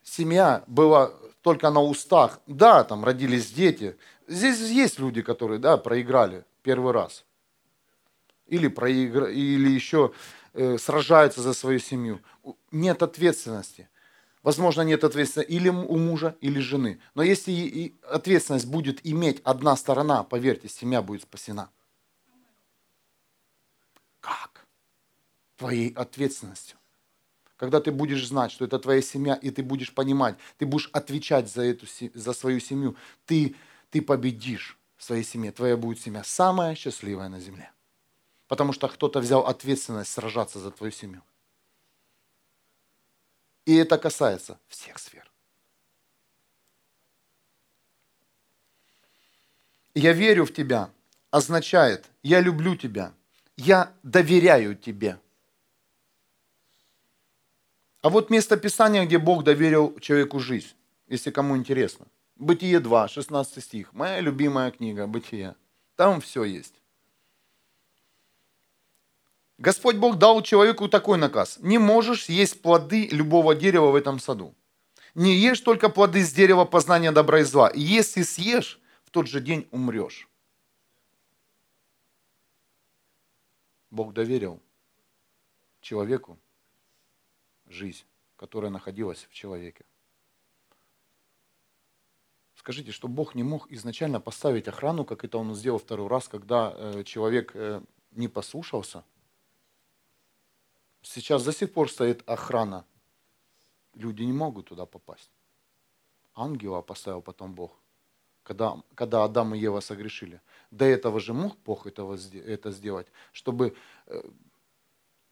[0.03, 2.41] Семья была только на устах.
[2.49, 3.97] Да, там родились дети.
[4.27, 7.25] Здесь есть люди, которые, да, проиграли первый раз.
[8.49, 9.29] Или, проигр...
[9.29, 10.13] Или еще
[10.55, 12.21] э, сражаются за свою семью.
[12.73, 13.89] Нет ответственности.
[14.43, 17.01] Возможно, нет ответственности или у мужа, или жены.
[17.15, 21.71] Но если ответственность будет иметь одна сторона, поверьте, семья будет спасена.
[24.21, 24.67] Как?
[25.57, 26.79] Твоей ответственностью.
[27.57, 31.51] Когда ты будешь знать, что это твоя семья, и ты будешь понимать, ты будешь отвечать
[31.53, 33.55] за, эту, за свою семью, ты,
[33.91, 35.53] ты победишь в своей семье.
[35.53, 37.71] Твоя будет семья самая счастливая на земле.
[38.49, 41.23] Потому что кто-то взял ответственность сражаться за твою семью.
[43.67, 45.31] И это касается всех сфер.
[49.95, 50.91] Я верю в тебя
[51.31, 53.13] означает, я люблю тебя,
[53.61, 55.19] я доверяю тебе.
[58.01, 60.75] А вот место Писания, где Бог доверил человеку жизнь,
[61.09, 62.07] если кому интересно.
[62.37, 63.93] Бытие 2, 16 стих.
[63.93, 65.55] Моя любимая книга Бытие.
[65.97, 66.75] Там все есть.
[69.59, 71.59] Господь Бог дал человеку такой наказ.
[71.61, 74.55] Не можешь есть плоды любого дерева в этом саду.
[75.15, 77.71] Не ешь только плоды с дерева познания добра и зла.
[77.75, 80.30] Если съешь, в тот же день умрешь.
[83.91, 84.61] Бог доверил
[85.81, 86.39] человеку
[87.67, 88.05] жизнь,
[88.37, 89.85] которая находилась в человеке.
[92.55, 96.75] Скажите, что Бог не мог изначально поставить охрану, как это Он сделал второй раз, когда
[96.77, 99.03] э, человек э, не послушался?
[101.03, 102.85] Сейчас до сих пор стоит охрана.
[103.95, 105.31] Люди не могут туда попасть.
[106.35, 107.80] Ангела поставил потом Бог
[108.43, 110.41] когда, когда Адам и Ева согрешили.
[110.71, 113.77] До этого же мог Бог этого, это сделать, чтобы
[114.07, 114.23] э,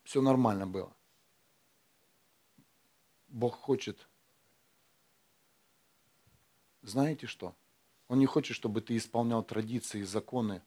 [0.05, 0.93] все нормально было.
[3.29, 4.09] Бог хочет,
[6.83, 7.55] знаете что?
[8.09, 10.63] Он не хочет, чтобы ты исполнял традиции законы,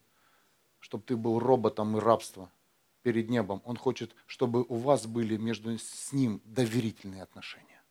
[0.80, 2.52] чтобы ты был роботом и рабство
[3.02, 3.62] перед небом.
[3.66, 7.82] Он хочет, чтобы у вас были между с ним доверительные отношения.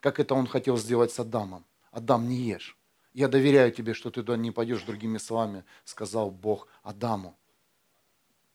[0.00, 1.64] Как это он хотел сделать с Адамом.
[1.90, 2.76] Адам, не ешь.
[3.14, 7.36] Я доверяю тебе, что ты туда не пойдешь, другими словами, сказал Бог Адаму.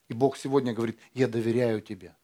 [0.09, 2.15] И Бог сегодня говорит, я доверяю тебе.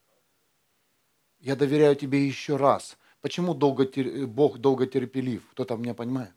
[1.40, 2.98] Я доверяю тебе еще раз.
[3.22, 3.88] Почему долго,
[4.26, 5.42] Бог долго терпелив?
[5.52, 6.32] Кто-то меня понимает?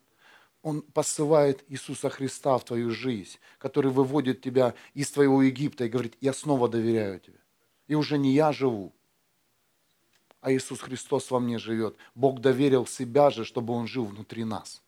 [0.62, 6.16] Он посылает Иисуса Христа в твою жизнь, который выводит тебя из твоего Египта и говорит,
[6.20, 7.38] я снова доверяю тебе.
[7.88, 8.92] И уже не я живу,
[10.40, 11.96] а Иисус Христос во мне живет.
[12.14, 14.82] Бог доверил себя же, чтобы Он жил внутри нас.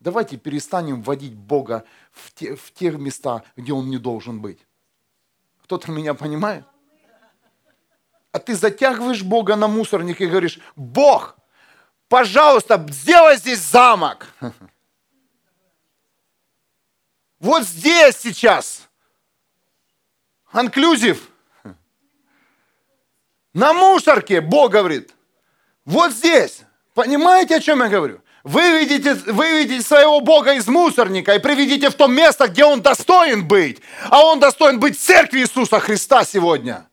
[0.00, 4.58] Давайте перестанем вводить Бога в те, в те места, где Он не должен быть.
[5.62, 6.64] Кто-то меня понимает?
[8.32, 11.36] А ты затягиваешь Бога на мусорник и говоришь, Бог,
[12.08, 14.26] пожалуйста, сделай здесь замок.
[17.38, 18.88] Вот здесь сейчас.
[20.50, 21.30] Анклюзив.
[23.52, 25.14] На мусорке Бог говорит.
[25.84, 26.62] Вот здесь.
[26.94, 28.22] Понимаете, о чем я говорю?
[28.46, 33.82] Выведите, выведите своего Бога из мусорника и приведите в то место, где Он достоин быть.
[34.08, 36.88] А Он достоин быть в церкви Иисуса Христа сегодня.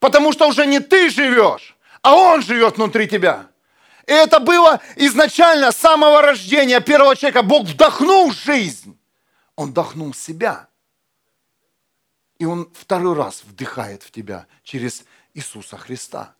[0.00, 3.46] Потому что уже не ты живешь, а Он живет внутри тебя.
[4.08, 7.42] И это было изначально с самого рождения первого человека.
[7.42, 8.98] Бог вдохнул жизнь.
[9.54, 10.66] Он вдохнул себя.
[12.38, 16.34] И Он второй раз вдыхает в тебя через Иисуса Христа,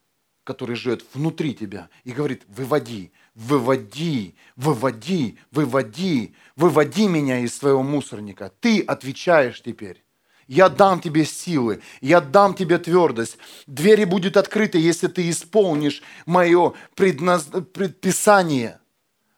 [0.46, 8.52] который живет внутри тебя и говорит, выводи, выводи, выводи, выводи, выводи меня из своего мусорника.
[8.60, 10.04] Ты отвечаешь теперь.
[10.46, 13.38] Я дам тебе силы, я дам тебе твердость.
[13.66, 17.48] Двери будут открыты, если ты исполнишь мое предназ...
[17.74, 18.78] предписание.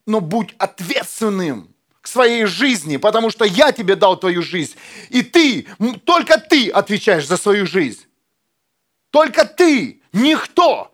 [0.04, 4.74] Но будь ответственным к своей жизни, потому что я тебе дал твою жизнь.
[5.08, 5.66] И ты,
[6.04, 8.04] только ты отвечаешь за свою жизнь.
[9.10, 10.92] Только ты, никто.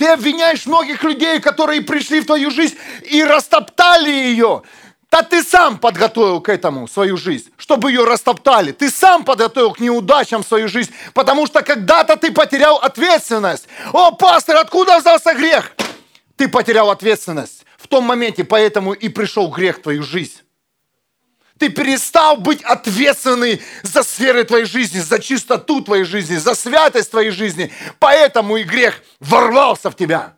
[0.00, 4.62] Ты обвиняешь многих людей, которые пришли в твою жизнь и растоптали ее.
[5.10, 8.72] Да ты сам подготовил к этому свою жизнь, чтобы ее растоптали.
[8.72, 13.68] Ты сам подготовил к неудачам свою жизнь, потому что когда-то ты потерял ответственность.
[13.92, 15.72] О, пастор, откуда взялся грех?
[16.36, 20.40] Ты потерял ответственность в том моменте, поэтому и пришел грех в твою жизнь.
[21.60, 27.30] Ты перестал быть ответственный за сферы твоей жизни, за чистоту твоей жизни, за святость твоей
[27.30, 27.70] жизни.
[27.98, 30.32] Поэтому и грех ворвался в тебя.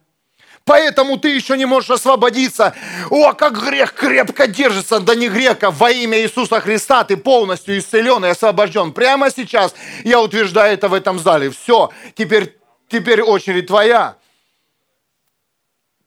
[0.64, 2.74] Поэтому ты еще не можешь освободиться.
[3.08, 4.98] О, как грех крепко держится.
[4.98, 8.92] Да не греха, во имя Иисуса Христа ты полностью исцелен и освобожден.
[8.92, 11.50] Прямо сейчас я утверждаю это в этом зале.
[11.50, 12.58] Все, теперь,
[12.88, 14.16] теперь очередь твоя.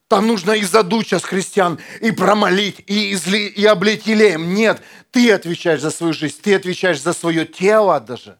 [0.08, 4.53] Там нужно и задуть сейчас христиан, и промолить, и, изли, и облить елеем.
[4.53, 8.39] Нет, ты отвечаешь за свою жизнь, ты отвечаешь за свое тело даже.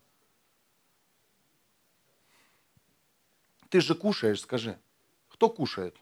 [3.70, 4.80] Ты же кушаешь, скажи.
[5.30, 5.98] Кто кушает?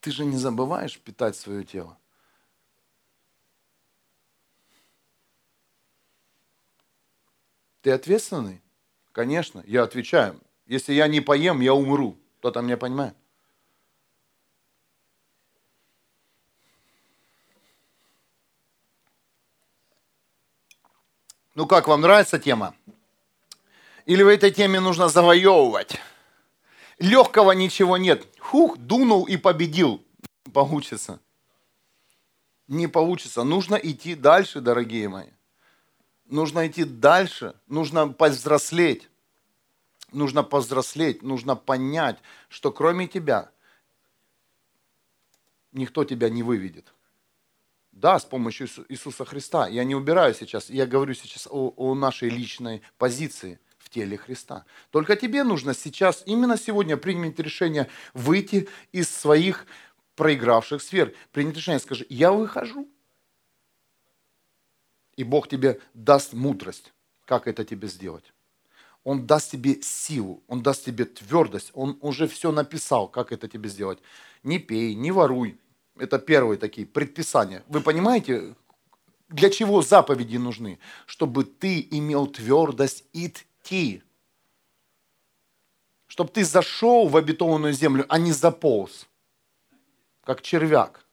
[0.00, 1.98] Ты же не забываешь питать свое тело.
[7.82, 8.62] Ты ответственный?
[9.12, 10.40] Конечно, я отвечаю.
[10.66, 12.16] Если я не поем, я умру.
[12.38, 13.14] Кто-то меня понимает?
[21.54, 22.74] Ну как, вам нравится тема?
[24.06, 26.00] Или в этой теме нужно завоевывать?
[26.98, 28.26] Легкого ничего нет.
[28.38, 30.02] Хух, дунул и победил.
[30.52, 31.20] Получится.
[32.68, 33.42] Не получится.
[33.42, 35.30] Нужно идти дальше, дорогие мои.
[36.30, 37.54] Нужно идти дальше.
[37.66, 39.08] Нужно повзрослеть.
[40.12, 41.22] Нужно повзрослеть.
[41.22, 42.18] Нужно понять,
[42.48, 43.50] что кроме тебя
[45.72, 46.92] никто тебя не выведет.
[47.92, 49.68] Да, с помощью Иисуса Христа.
[49.68, 53.60] Я не убираю сейчас, я говорю сейчас о, о нашей личной позиции–
[53.90, 54.64] теле Христа.
[54.90, 59.66] Только тебе нужно сейчас, именно сегодня принять решение выйти из своих
[60.16, 61.14] проигравших сфер.
[61.32, 62.88] Принять решение, скажи, я выхожу.
[65.20, 66.94] И Бог тебе даст мудрость,
[67.26, 68.32] как это тебе сделать.
[69.04, 73.68] Он даст тебе силу, Он даст тебе твердость, Он уже все написал, как это тебе
[73.68, 73.98] сделать.
[74.42, 75.58] Не пей, не воруй.
[75.98, 77.62] Это первые такие предписания.
[77.68, 78.54] Вы понимаете,
[79.28, 80.78] для чего заповеди нужны?
[81.04, 84.02] Чтобы ты имел твердость идти.
[86.06, 89.06] Чтобы ты зашел в обетованную землю, а не заполз,
[90.24, 91.04] как червяк.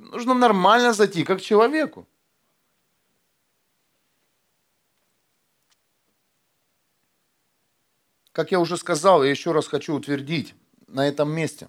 [0.00, 2.08] Нужно нормально зайти, как человеку.
[8.32, 10.54] Как я уже сказал, я еще раз хочу утвердить
[10.86, 11.68] на этом месте.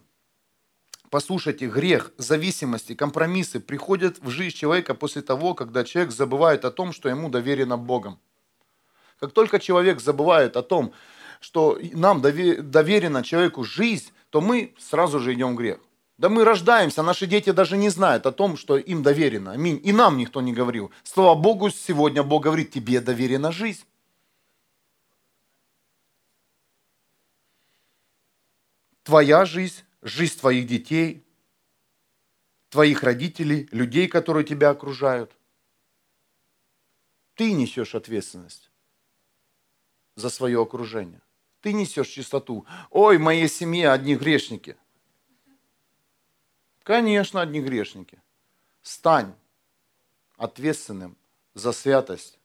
[1.10, 6.94] Послушайте, грех, зависимости, компромиссы приходят в жизнь человека после того, когда человек забывает о том,
[6.94, 8.18] что ему доверено Богом.
[9.20, 10.94] Как только человек забывает о том,
[11.42, 15.80] что нам доверена человеку жизнь, то мы сразу же идем в грех.
[16.22, 19.54] Да мы рождаемся, наши дети даже не знают о том, что им доверено.
[19.54, 19.82] Аминь.
[19.84, 20.92] И нам никто не говорил.
[21.02, 23.84] Слава Богу, сегодня Бог говорит, тебе доверена жизнь.
[29.02, 31.26] Твоя жизнь, жизнь твоих детей,
[32.70, 35.36] твоих родителей, людей, которые тебя окружают.
[37.34, 38.70] Ты несешь ответственность
[40.16, 41.24] за свое окружение.
[41.62, 42.68] Ты несешь чистоту.
[42.92, 44.78] Ой, в моей семье одни грешники.
[46.84, 48.22] Конечно, одни грешники.
[48.82, 49.34] Стань
[50.38, 51.18] ответственным
[51.54, 52.40] за святость.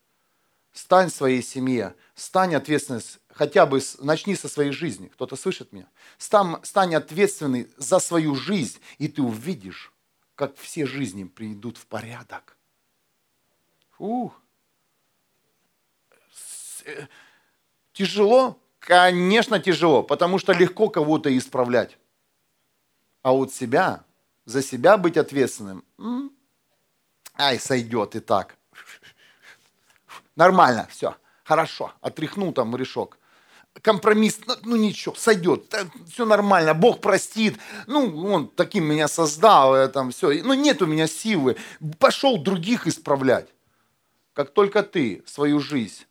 [0.72, 1.94] Стань своей семье.
[2.14, 5.08] Стань ответственным, хотя бы начни со своей жизни.
[5.08, 5.88] Кто-то слышит меня?
[6.18, 9.92] Стань, стань ответственный за свою жизнь, и ты увидишь,
[10.34, 12.56] как все жизни придут в порядок.
[13.98, 14.38] Ух.
[16.84, 17.06] Э,
[17.94, 18.60] тяжело?
[18.78, 21.98] Конечно, тяжело, потому что легко кого-то исправлять.
[23.22, 24.05] А вот себя
[24.46, 25.84] за себя быть ответственным,
[27.36, 28.56] ай, сойдет и так.
[30.36, 33.18] Нормально, все, хорошо, отряхнул там решок.
[33.82, 35.74] Компромисс, ну, ну ничего, сойдет,
[36.10, 37.58] все нормально, Бог простит.
[37.86, 40.42] Ну, он таким меня создал, там все.
[40.42, 41.56] Ну, нет у меня силы.
[41.98, 43.48] Пошел других исправлять.
[44.32, 46.04] Как только ты свою жизнь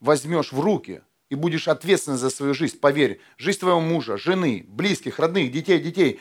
[0.00, 5.18] возьмешь в руки и будешь ответственен за свою жизнь, поверь, жизнь твоего мужа, жены, близких,
[5.18, 6.20] родных, детей, детей,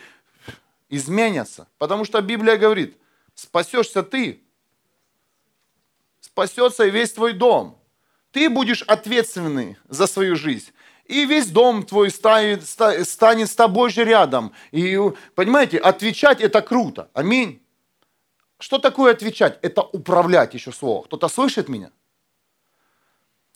[0.89, 1.67] изменятся.
[1.77, 2.97] Потому что Библия говорит,
[3.33, 4.41] спасешься ты,
[6.19, 7.79] спасется и весь твой дом.
[8.31, 10.71] Ты будешь ответственный за свою жизнь.
[11.05, 14.51] И весь дом твой станет, станет с тобой же рядом.
[14.71, 14.99] И,
[15.35, 17.09] понимаете, отвечать это круто.
[17.13, 17.61] Аминь.
[18.57, 19.59] Что такое отвечать?
[19.61, 21.03] Это управлять еще слово.
[21.03, 21.91] Кто-то слышит меня?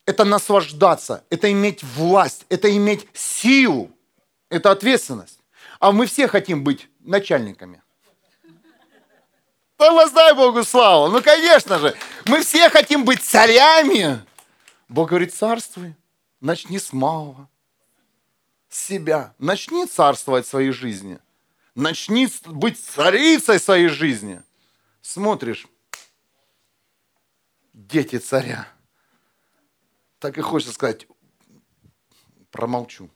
[0.06, 3.92] Это наслаждаться, это иметь власть, это иметь силу,
[4.50, 5.39] это ответственность.
[5.80, 7.82] А мы все хотим быть начальниками.
[9.78, 11.08] Да воздай Богу славу.
[11.08, 14.22] Ну, конечно же, мы все хотим быть царями.
[14.90, 15.96] Бог говорит, царствуй,
[16.42, 17.50] начни с малого.
[18.68, 19.34] С себя.
[19.40, 21.20] Начни царствовать в своей жизни.
[21.76, 24.44] Начни быть царицей своей жизни.
[25.02, 25.66] Смотришь,
[27.74, 28.68] дети царя.
[30.20, 31.08] Так и хочется сказать,
[32.52, 33.10] промолчу.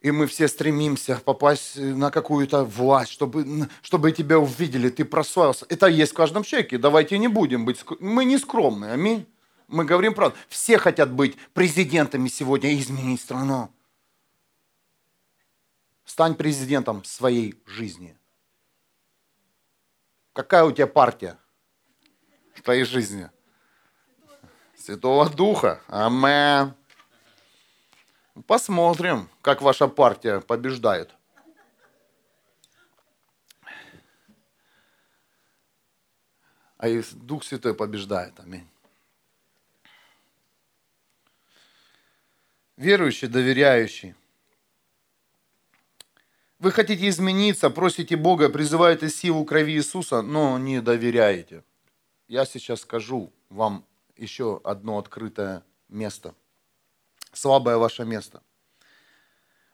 [0.00, 5.66] И мы все стремимся попасть на какую-то власть, чтобы, чтобы тебя увидели, ты прославился.
[5.68, 6.78] Это есть в каждом человеке.
[6.78, 7.84] Давайте не будем быть...
[7.98, 9.26] Мы не скромные, аминь.
[9.66, 10.36] Мы говорим правду.
[10.48, 13.70] Все хотят быть президентами сегодня и изменить страну.
[16.04, 18.16] Стань президентом своей жизни.
[20.32, 21.36] Какая у тебя партия
[22.54, 23.28] в твоей жизни?
[24.76, 25.82] Святого Духа.
[25.88, 26.77] Амен.
[28.46, 31.14] Посмотрим, как ваша партия побеждает.
[36.76, 38.38] А и Дух Святой побеждает.
[38.38, 38.68] Аминь.
[42.76, 44.14] Верующий, доверяющий.
[46.60, 51.64] Вы хотите измениться, просите Бога, призываете силу крови Иисуса, но не доверяете.
[52.28, 53.84] Я сейчас скажу вам
[54.16, 56.34] еще одно открытое место–
[57.32, 58.42] слабое ваше место.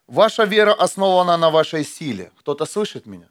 [0.07, 2.31] Ваша вера основана на вашей силе.
[2.39, 3.29] Кто-то слышит меня?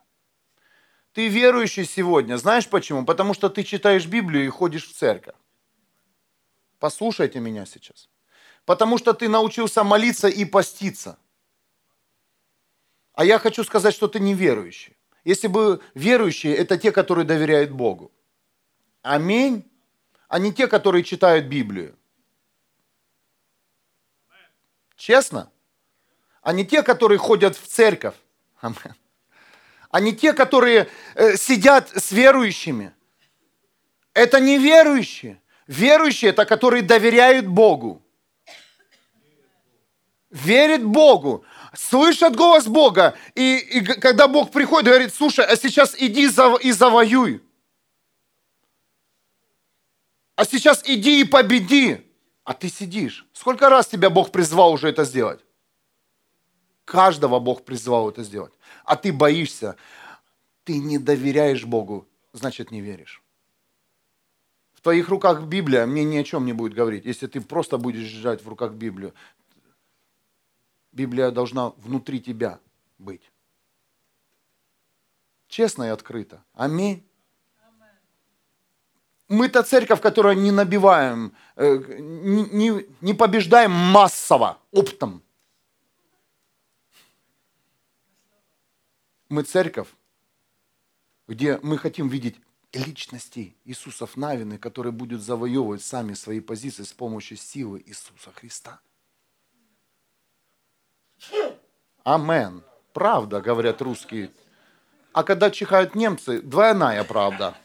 [1.14, 2.38] Ты верующий сегодня.
[2.38, 3.06] Знаешь почему?
[3.06, 5.36] Потому что ты читаешь Библию и ходишь в церковь.
[6.80, 8.10] Послушайте меня сейчас.
[8.66, 11.18] Потому что ты научился молиться и поститься.
[13.14, 14.98] А я хочу сказать, что ты не верующий.
[15.26, 18.12] Если бы верующие, это те, которые доверяют Богу.
[19.04, 19.64] Аминь.
[20.28, 21.96] А не те, которые читают Библию.
[25.06, 25.52] Честно?
[26.42, 28.16] А не те, которые ходят в церковь.
[29.90, 32.94] А не те, которые э, сидят с верующими.
[34.14, 35.42] Это не верующие.
[35.68, 38.02] Верующие– это которые доверяют Богу.
[40.30, 41.44] Верят Богу,
[41.74, 43.18] слышат голос Бога.
[43.36, 47.44] И, и когда Бог приходит, говорит, слушай, а сейчас иди за, и завоюй.
[50.38, 52.13] А сейчас иди и победи
[52.44, 53.26] а ты сидишь.
[53.34, 55.44] Сколько раз тебя Бог призвал уже это сделать?
[56.86, 58.54] Каждого Бог призвал это сделать.
[58.84, 59.78] А ты боишься,
[60.64, 63.22] ты не доверяешь Богу, значит не веришь.
[64.82, 67.06] твоих руках Библия мне ни о чем не будет говорить.
[67.06, 69.14] Если ты просто будешь держать в руках Библию,
[70.92, 72.60] Библия должна внутри тебя
[72.98, 73.32] быть.
[75.48, 76.44] Честно и открыто.
[76.54, 77.08] Аминь.
[79.34, 85.24] Мы та церковь, которая не набиваем, э, не, не побеждаем массово, оптом.
[89.30, 89.88] Мы церковь,
[91.28, 92.36] где мы хотим видеть
[92.74, 98.82] личности Иисусов Навины, которые будут завоевывать сами свои позиции с помощью силы Иисуса Христа.
[102.04, 102.64] Амен.
[102.94, 104.30] Правда, говорят русские.
[105.12, 107.58] А когда чихают немцы, двойная правда.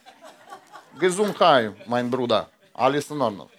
[0.97, 2.49] Gesundheit, mein Bruder.
[2.74, 3.51] Alles in Ordnung.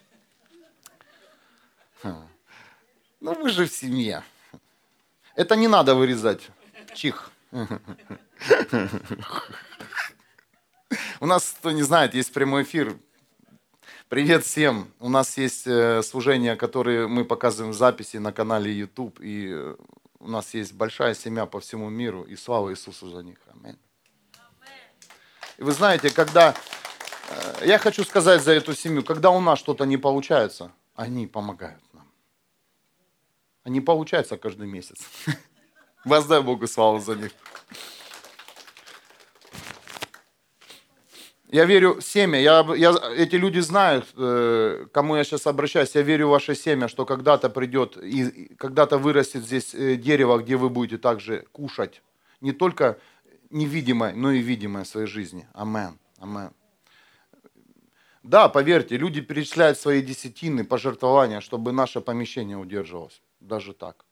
[3.21, 4.23] Ну вы же в семье.
[5.35, 6.49] Это не надо вырезать.
[6.95, 7.31] Чих.
[11.19, 12.97] У нас, кто не знает, есть прямой эфир.
[14.07, 14.91] Привет всем.
[14.99, 19.19] У нас есть э, служения, которые мы показываем в записи на канале YouTube.
[19.19, 19.75] И э,
[20.19, 22.23] у нас есть большая семья по всему миру.
[22.23, 23.37] И слава Иисусу за них.
[23.53, 23.77] Аминь.
[25.57, 26.55] И вы знаете, когда
[27.65, 32.07] я хочу сказать за эту семью, когда у нас что-то не получается, они помогают нам.
[33.63, 34.97] Они получаются каждый месяц.
[36.05, 37.31] Воздай Богу славу за них.
[41.51, 42.39] Я верю в семя.
[42.39, 45.95] Я, я, эти люди знают, э, кому я сейчас обращаюсь.
[45.95, 50.57] Я верю в ваше семя, что когда-то придет, и когда-то вырастет здесь э, дерево, где
[50.57, 52.03] вы будете также кушать.
[52.39, 52.99] Не только
[53.49, 55.47] невидимое, но и видимое в своей жизни.
[55.53, 55.97] Амен.
[56.19, 56.51] Амен.
[58.23, 63.21] Да, поверьте, люди перечисляют свои десятины, пожертвования, чтобы наше помещение удерживалось.
[63.39, 64.05] Даже так.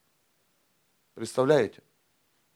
[1.14, 1.82] Представляете?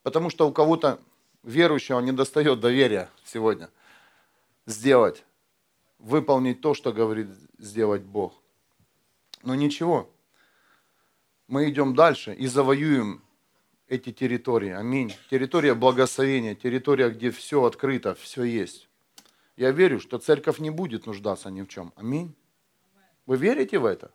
[0.03, 0.98] Потому что у кого-то
[1.42, 3.70] верующего не достает доверия сегодня
[4.66, 5.24] сделать,
[5.98, 7.28] выполнить то, что говорит
[7.59, 8.34] сделать Бог.
[9.42, 10.09] Но ничего,
[11.48, 13.22] мы идем дальше и завоюем
[13.88, 14.70] эти территории.
[14.70, 15.14] Аминь.
[15.30, 18.88] Территория благословения, территория, где все открыто, все есть.
[19.57, 21.92] Я верю, что церковь не будет нуждаться ни в чем.
[21.96, 22.34] Аминь.
[23.26, 24.11] Вы верите в это?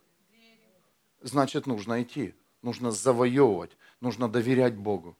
[1.20, 5.16] Значит, нужно идти, нужно завоевывать, нужно доверять Богу.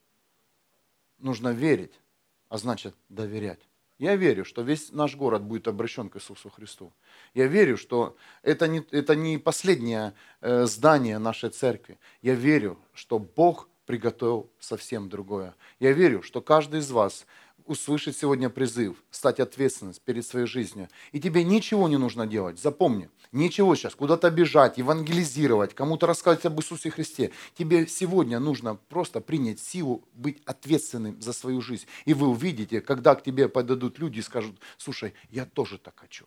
[1.18, 2.00] Нужно верить,
[2.48, 3.60] а значит доверять.
[3.98, 6.92] Я верю, что весь наш город будет обращен к Иисусу Христу.
[7.34, 11.98] Я верю, что это не, это не последнее э, здание нашей церкви.
[12.22, 15.56] Я верю, что Бог приготовил совсем другое.
[15.80, 17.26] Я верю, что каждый из вас
[17.68, 20.88] услышать сегодня призыв, стать ответственным перед своей жизнью.
[21.12, 22.58] И тебе ничего не нужно делать.
[22.58, 27.30] Запомни, ничего сейчас, куда-то бежать, евангелизировать, кому-то рассказать об Иисусе Христе.
[27.56, 31.86] Тебе сегодня нужно просто принять силу быть ответственным за свою жизнь.
[32.06, 36.24] И вы увидите, когда к тебе подойдут люди и скажут, слушай, я тоже так хочу.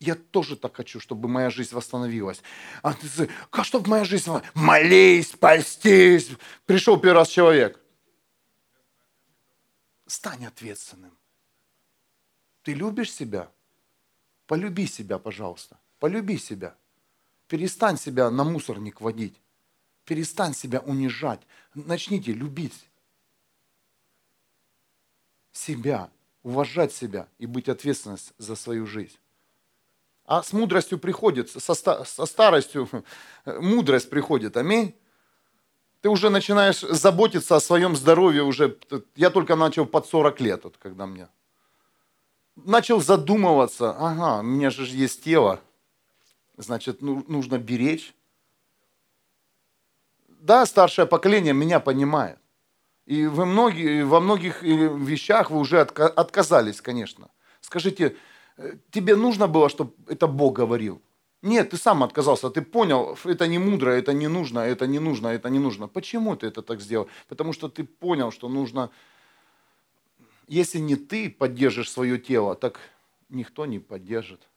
[0.00, 2.40] Я тоже так хочу, чтобы моя жизнь восстановилась.
[2.82, 4.30] А ты, как чтобы моя жизнь?
[4.54, 6.30] Молись, постись.
[6.66, 7.80] Пришел первый раз человек–
[10.08, 11.16] стань ответственным.
[12.62, 13.50] Ты любишь себя?
[14.46, 15.78] Полюби себя, пожалуйста.
[16.00, 16.76] Полюби себя.
[17.46, 19.40] Перестань себя на мусорник водить.
[20.04, 21.40] Перестань себя унижать.
[21.74, 22.88] Начните любить
[25.52, 26.10] себя,
[26.42, 29.18] уважать себя и быть ответственным за свою жизнь.
[30.24, 32.88] А с мудростью приходит, со, со старостью
[33.46, 34.56] мудрость приходит.
[34.56, 34.94] Аминь.
[36.00, 38.78] Ты уже начинаешь заботиться о своем здоровье уже.
[39.16, 41.28] Я только начал под 40 лет, вот, когда мне.
[42.56, 45.60] Начал задумываться, ага, у меня же есть тело,
[46.56, 48.14] значит, ну, нужно беречь.
[50.26, 52.38] Да, старшее поколение меня понимает.
[53.06, 57.30] И вы многие, во многих вещах вы уже отказались, конечно.
[57.60, 58.16] Скажите,
[58.56, 61.00] э, тебе нужно было, чтобы это Бог говорил?
[61.42, 65.28] Нет, ты сам отказался, ты понял, это не мудро, это не нужно, это не нужно,
[65.28, 65.86] это не нужно.
[65.86, 67.08] Почему ты это так сделал?
[67.28, 68.90] Потому что ты понял, что нужно,
[70.48, 72.80] если не ты поддержишь свое тело, так
[73.28, 74.48] никто не поддержит.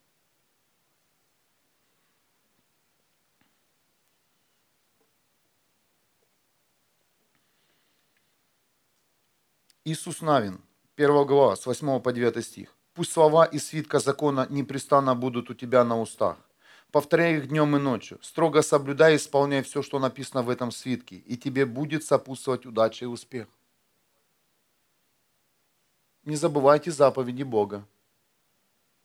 [9.86, 10.62] Иисус Навин,
[10.96, 12.76] 1 глава, с 8 по 9 стих.
[12.94, 16.38] «Пусть слова и свитка закона непрестанно будут у тебя на устах,
[16.92, 18.20] Повторяй их днем и ночью.
[18.22, 23.06] Строго соблюдай и исполняй все, что написано в этом свитке, и тебе будет сопутствовать удача
[23.06, 23.48] и успех.
[26.26, 27.88] Не забывайте заповеди Бога.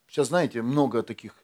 [0.09, 1.35] Сейчас, знаете, много таких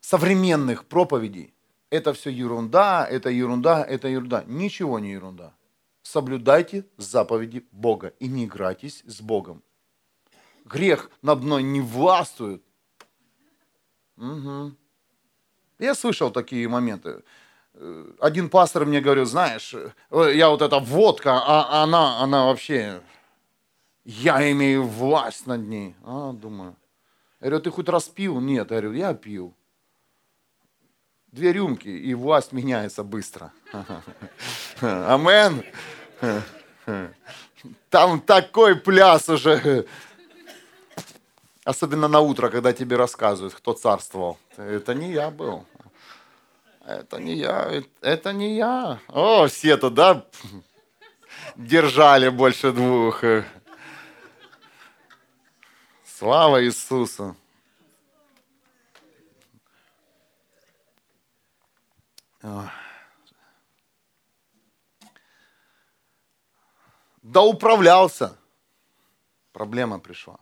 [0.00, 1.54] современных проповедей.
[1.90, 4.44] Это все ерунда, это ерунда, это ерунда.
[4.46, 5.54] Ничего не ерунда.
[6.02, 9.62] Соблюдайте заповеди Бога и не играйтесь с Богом.
[10.64, 12.62] грех над мной не властвует.
[14.16, 14.72] Угу.
[15.78, 17.22] Я слышал такие моменты.
[17.74, 23.02] Э, один пастор мне говорил, знаешь, э, я вот эта водка, а она, она вообще,
[24.04, 25.96] я имею власть над ней.
[26.04, 26.76] А, думаю.
[27.40, 28.40] Я говорю, ты хоть раз пил?
[28.40, 28.70] Нет.
[28.70, 29.54] Я говорю, я пил.
[31.32, 33.52] Две рюмки, и власть меняется быстро.
[34.80, 35.64] Амен.
[37.90, 39.86] Там такой пляс уже.
[41.64, 44.38] Особенно на утро, когда тебе рассказывают, кто царствовал.
[44.56, 45.64] Это не я был.
[46.86, 49.00] Это не я, это не я.
[49.08, 50.26] О, все-то, да,
[51.56, 53.24] держали больше двух.
[56.04, 57.34] Слава Иисусу.
[67.22, 68.36] Да управлялся.
[69.52, 70.38] Проблема пришла.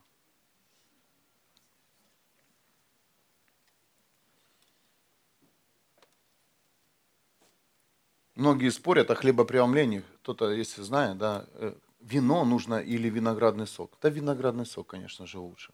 [8.34, 10.02] Многие спорят о хлебопреломлении.
[10.22, 13.98] Кто-то, если знает, да, э, вино нужно или виноградный сок.
[14.00, 15.72] Да виноградный сок, конечно же, лучше.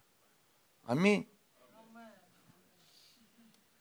[0.84, 1.28] Аминь.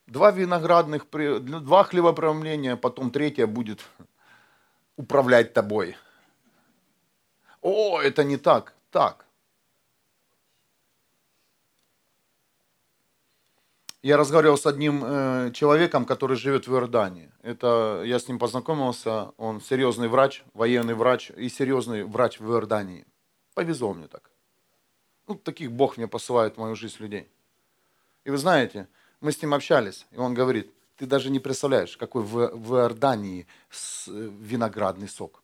[0.05, 3.85] Два виноградных, два хлебопреломления, потом третье будет
[4.95, 5.97] управлять тобой.
[7.61, 8.73] О, это не так.
[8.91, 9.26] Так.
[14.07, 17.29] Я разговаривал с одним э, человеком, который живет в Иордании.
[17.41, 19.33] Это я с ним познакомился.
[19.35, 23.05] Он серьезный врач, военный врач и серьезный врач в Иордании.
[23.53, 24.31] Повезло мне так.
[25.27, 27.27] Ну, таких Бог мне посылает в мою жизнь людей.
[28.23, 28.87] И вы знаете,
[29.19, 33.45] мы с ним общались, и он говорит, ты даже не представляешь, какой в, в Иордании
[34.07, 35.43] э, виноградный сок.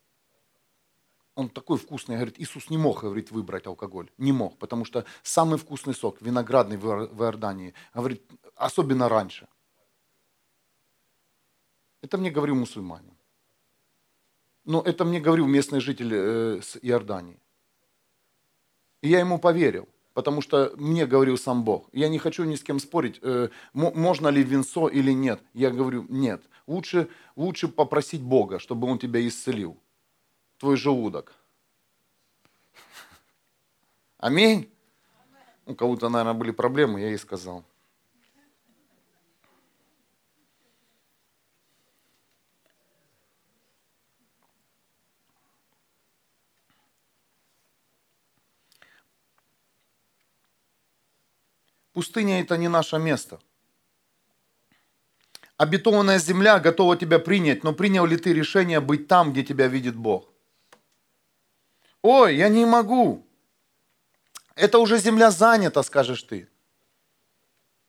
[1.36, 4.10] Он такой вкусный, говорит, Иисус не мог, говорит, выбрать алкоголь.
[4.18, 8.22] Не мог, потому что самый вкусный сок, виноградный в Иордании, говорит,
[8.56, 9.48] особенно раньше.
[12.02, 13.18] Это мне говорил мусульманин.
[14.66, 17.40] Но это мне говорил местный житель э, с Иордании.
[19.02, 21.90] И я ему поверил, потому что мне говорил сам Бог.
[21.92, 25.42] Я не хочу ни с кем спорить, э, можно ли винцо или нет.
[25.54, 26.44] Я говорю, нет.
[26.68, 29.78] Лучше, лучше попросить Бога, чтобы Он тебя исцелил.
[30.64, 31.34] Твой желудок.
[34.18, 34.72] Аминь.
[35.66, 37.66] У кого-то, наверное, были проблемы, я ей сказал.
[51.92, 53.42] Пустыня это не наше место.
[55.58, 59.98] Обетованная земля готова тебя принять, но принял ли ты решение быть там, где тебя видит
[59.98, 60.33] Бог?
[62.04, 63.26] Ой, я не могу.
[64.56, 66.50] Это уже земля занята, скажешь ты.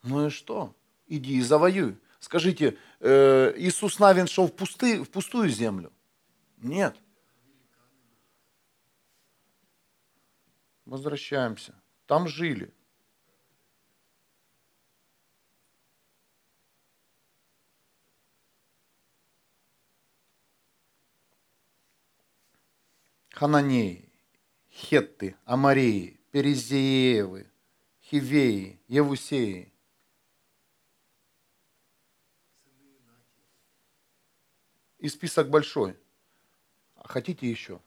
[0.05, 0.75] Ну и что?
[1.09, 1.99] Иди и завоюй.
[2.21, 5.93] Скажите, э, Иисус Навин шел в, пусты, в пустую землю?
[6.59, 6.97] Нет.
[10.87, 11.75] Возвращаемся.
[12.07, 12.73] Там жили.
[23.35, 24.04] Хананеи,
[24.75, 27.47] Хетты, Амареи, Перезеевы,
[28.03, 29.72] Хивеи, Евусеи.
[34.99, 35.97] И список большой.
[36.97, 37.81] А хотите еще?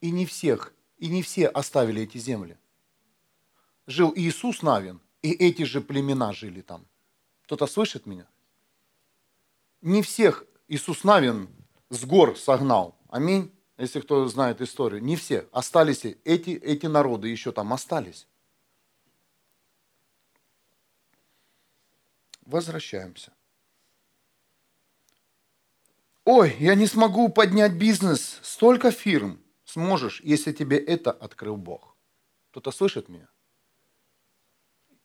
[0.00, 2.58] И не всех, и не все оставили эти земли.
[3.86, 6.86] Жил Иисус Навин, и эти же племена жили там.
[7.44, 8.26] Кто-то слышит меня?
[9.80, 11.48] Не всех Иисус Навин
[11.88, 12.98] с гор согнал.
[13.08, 18.26] Аминь если кто знает историю, не все, остались эти, эти народы еще там остались.
[22.42, 23.32] Возвращаемся.
[26.24, 28.38] Ой, я не смогу поднять бизнес.
[28.42, 31.96] Столько фирм сможешь, если тебе это открыл Бог.
[32.50, 33.28] Кто-то слышит меня?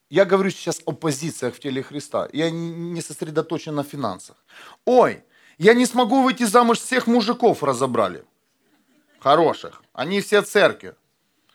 [0.10, 2.28] Я говорю сейчас о позициях в теле Христа.
[2.34, 4.44] Я не сосредоточен на финансах.
[4.84, 5.24] Ой,
[5.58, 8.26] я не смогу выйти замуж, всех мужиков разобрали
[9.26, 10.94] хороших, они все церкви.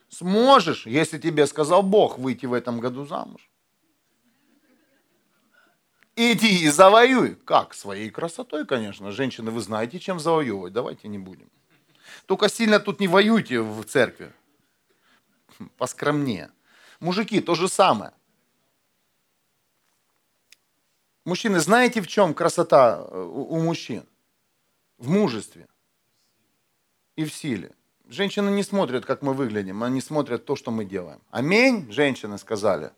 [0.08, 3.48] Сможешь, если тебе сказал Бог, выйти в этом году замуж?
[6.16, 7.36] Иди и завоюй.
[7.36, 7.74] Как?
[7.74, 9.12] Своей красотой, конечно.
[9.12, 10.72] Женщины, вы знаете, чем завоевывать.
[10.72, 11.48] Давайте не будем.
[12.26, 14.32] Только сильно тут не воюйте в церкви.
[15.78, 16.50] Поскромнее.
[16.98, 18.12] Мужики, то же самое.
[21.24, 24.02] Мужчины, знаете, в чем красота э, у мужчин?
[24.98, 25.68] В мужестве
[27.20, 27.72] и в силе.
[28.08, 31.20] Женщины не смотрят, как мы выглядим, они смотрят то, что мы делаем.
[31.30, 32.90] Аминь, женщины сказали.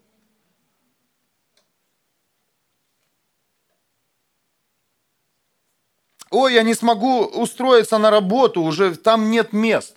[6.31, 9.97] Ой, я не смогу устроиться на работу, уже там нет мест.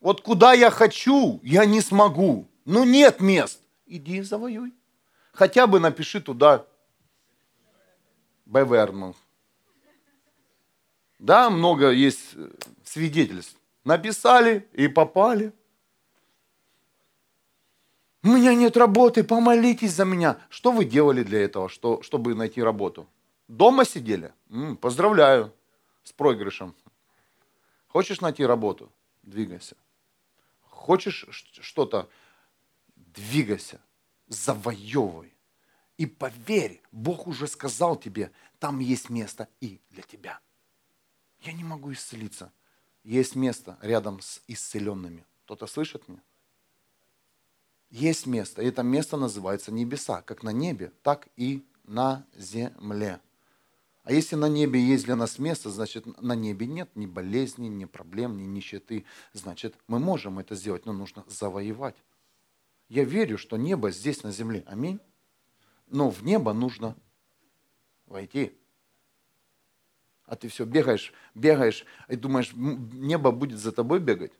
[0.00, 2.46] Вот куда я хочу, я не смогу.
[2.66, 3.60] Ну нет мест.
[3.86, 4.74] Иди завоюй.
[5.32, 6.66] Хотя бы напиши туда
[8.44, 9.14] Беверну.
[11.18, 12.50] Да, много есть э,
[12.84, 13.56] свидетельств.
[13.84, 15.52] Написали и попали.
[18.22, 20.38] У меня нет работы, помолитесь за меня.
[20.48, 23.06] Что вы делали для этого, что, чтобы найти работу?
[23.48, 24.32] Дома сидели?
[24.48, 25.52] М-м, поздравляю
[26.02, 26.74] с проигрышем.
[27.88, 28.90] Хочешь найти работу?
[29.22, 29.76] Двигайся.
[30.62, 31.26] Хочешь
[31.60, 32.08] что-то?
[32.96, 33.80] Двигайся.
[34.28, 35.34] Завоевывай.
[35.98, 40.40] И поверь, Бог уже сказал тебе, там есть место и для тебя.
[41.40, 42.52] Я не могу исцелиться.
[43.04, 45.24] Есть место рядом с исцеленными.
[45.44, 46.22] Кто-то слышит меня?
[47.90, 48.62] Есть место.
[48.62, 50.22] И это место называется небеса.
[50.22, 53.20] Как на небе, так и на земле.
[54.04, 57.84] А если на небе есть для нас место, значит на небе нет ни болезни, ни
[57.84, 59.04] проблем, ни нищеты.
[59.32, 61.96] Значит, мы можем это сделать, но нужно завоевать.
[62.88, 64.64] Я верю, что небо здесь на земле.
[64.66, 64.98] Аминь.
[65.86, 66.96] Но в небо нужно
[68.06, 68.58] войти.
[70.26, 74.32] А ты все бегаешь, бегаешь и думаешь, небо будет за тобой бегать.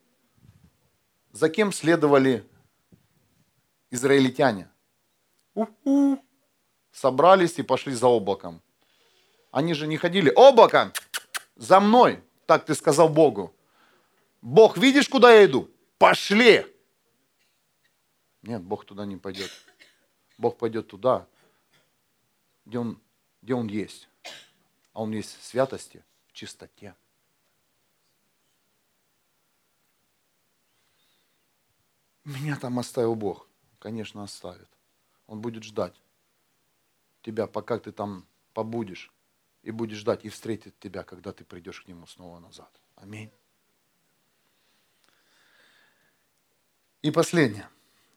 [1.33, 2.49] За кем следовали
[3.91, 4.71] израильтяне?
[5.55, 6.19] У-у.
[6.91, 8.63] Собрались и пошли за облаком.
[9.51, 10.93] Они же не ходили, облако,
[11.57, 13.55] за мной, так ты сказал Богу.
[14.41, 15.71] Бог, видишь, куда я иду?
[15.99, 16.67] Пошли.
[18.43, 19.51] Нет, Бог туда не пойдет.
[20.39, 21.27] Бог пойдет туда,
[22.65, 23.01] где Он,
[23.43, 24.09] где он есть.
[24.95, 26.95] А Он есть в святости, в чистоте.
[32.25, 33.47] Меня там оставил Бог.
[33.81, 34.69] Конечно, оставит.
[35.27, 36.01] Он будет ждать
[37.23, 39.13] тебя, пока ты там побудешь
[39.63, 42.71] и будет ждать и встретит тебя, когда ты придешь к Нему снова назад.
[42.95, 43.31] Аминь.
[47.03, 47.69] И последнее.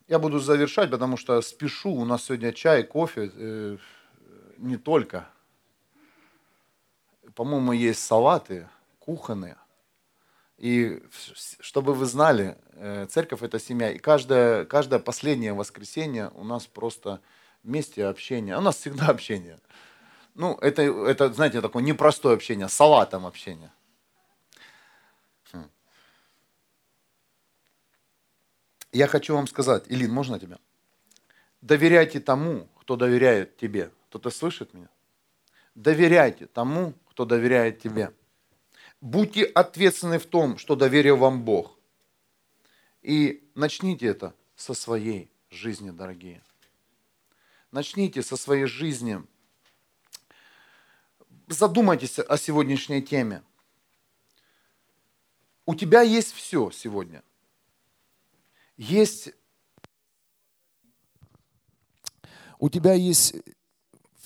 [0.06, 1.90] Я буду завершать, потому что спешу.
[1.90, 3.78] У нас сегодня чай, кофе, э,
[4.56, 5.28] не только.
[7.38, 8.68] По-моему, есть салаты
[8.98, 9.56] кухонные.
[10.56, 11.00] И
[11.60, 13.92] чтобы вы знали, э, церковь это семья.
[13.92, 17.20] И каждое, каждое последнее воскресенье у нас просто
[17.62, 18.58] вместе общение.
[18.58, 19.60] У нас всегда общение.
[20.34, 23.70] Ну, это, это, знаете, такое непростое общение, салатом общение.
[25.52, 25.70] Хм.
[28.90, 30.58] Я хочу вам сказать, Илин, можно тебя?
[31.60, 33.92] Доверяйте тому, кто доверяет тебе.
[34.08, 34.88] Кто-то слышит меня?
[35.76, 38.14] Доверяйте тому, кто доверяет тебе.
[39.00, 41.76] Будьте ответственны в том, что доверил вам Бог.
[43.02, 46.44] И начните это со своей жизни, дорогие.
[47.72, 49.20] Начните со своей жизни
[51.48, 53.42] задумайтесь о сегодняшней теме.
[55.66, 57.24] У тебя есть все сегодня.
[58.76, 59.30] Есть...
[62.60, 63.34] У тебя есть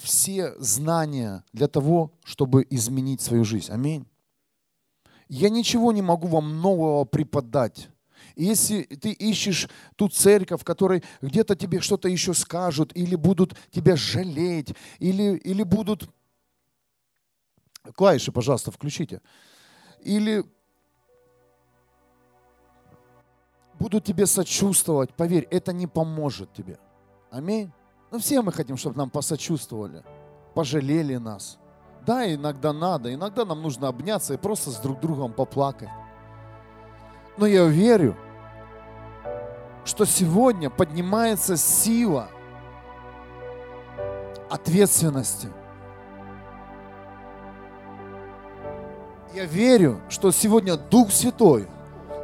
[0.03, 3.73] все знания для того, чтобы изменить свою жизнь.
[3.73, 4.07] Аминь.
[5.29, 7.89] Я ничего не могу вам нового преподать.
[8.37, 13.97] Если ты ищешь ту церковь, в которой где-то тебе что-то еще скажут, или будут тебя
[13.97, 16.11] жалеть, или, или будут
[17.95, 19.21] Клавиши, пожалуйста, включите.
[20.01, 20.45] Или
[23.79, 26.79] будут тебе сочувствовать, поверь, это не поможет тебе.
[27.31, 27.73] Аминь.
[28.13, 30.05] Ну, все мы хотим, чтобы нам посочувствовали,
[30.55, 31.59] пожалели нас.
[32.07, 35.89] Да, иногда надо, иногда нам нужно обняться и просто с друг другом поплакать.
[37.37, 38.17] Но я верю,
[39.85, 42.29] что сегодня поднимается сила
[44.49, 45.49] ответственности–
[49.35, 51.67] Я верю, что сегодня Дух Святой,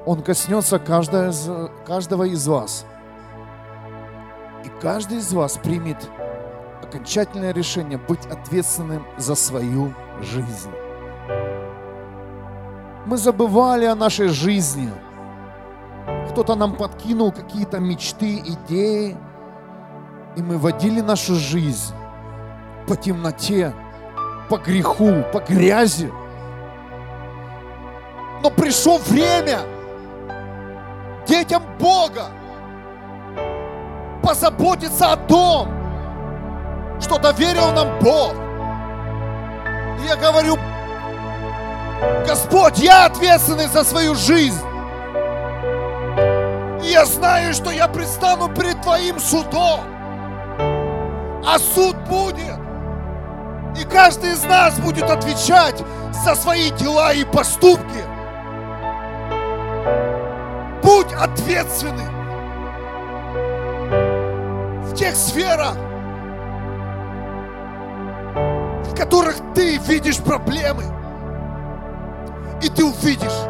[0.05, 2.84] Он коснется каждого из, вас.
[4.69, 5.97] И каждый из вас примет
[6.83, 10.71] окончательное решение быть ответственным за свою жизнь.
[13.07, 14.91] Мы забывали о нашей жизни.
[16.31, 19.16] Кто-то нам подкинул какие-то мечты, идеи,
[20.37, 21.95] и мы водили нашу жизнь
[22.87, 23.73] по темноте,
[24.51, 26.12] по греху, по грязи.
[28.43, 29.61] Но пришло время
[31.27, 32.27] детям Бога
[34.29, 35.68] позаботиться о том,
[37.01, 38.35] что доверил нам Бог.
[40.03, 40.59] И я говорю,
[42.26, 44.61] Господь, я ответственный за свою жизнь.
[46.85, 49.81] И я знаю, что я предстану перед Твоим судом.
[51.47, 52.59] А суд будет.
[53.81, 55.83] И каждый из нас будет отвечать
[56.22, 58.05] за свои дела и поступки.
[60.83, 62.18] Будь ответственным
[64.99, 65.74] тех сферах,
[68.84, 70.82] в которых ты видишь проблемы.
[72.61, 73.46] И ты увидишь,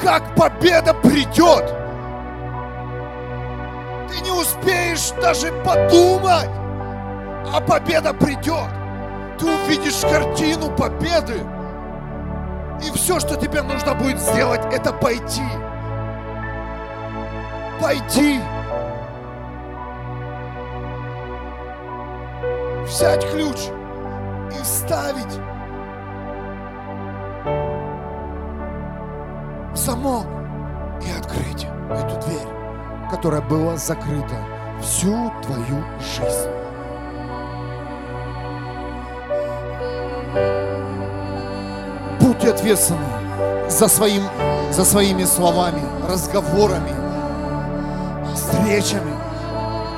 [0.00, 1.74] как победа придет.
[4.08, 6.50] Ты не успеешь даже подумать,
[7.52, 8.70] а победа придет.
[9.40, 11.40] Ты увидишь картину победы.
[12.86, 15.42] И все, что тебе нужно будет сделать, это пойти.
[17.80, 18.40] Пойти.
[22.84, 23.56] Взять ключ
[24.50, 25.40] и вставить
[29.74, 30.26] замок
[31.06, 32.48] и открыть эту дверь,
[33.10, 34.36] которая была закрыта
[34.82, 36.50] всю твою жизнь.
[42.20, 43.00] Будьте ответственны
[43.68, 44.22] за, своим,
[44.70, 47.09] за своими словами, разговорами,
[48.34, 49.12] встречами.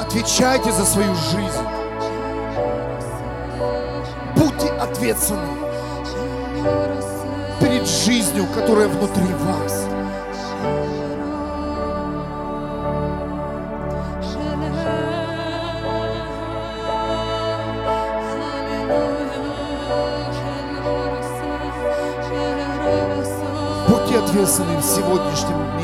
[0.00, 1.66] Отвечайте за свою жизнь.
[4.36, 5.48] Будьте ответственны
[7.60, 9.86] перед жизнью, которая внутри вас.
[23.88, 25.81] Будьте ответственны в сегодняшнем дне.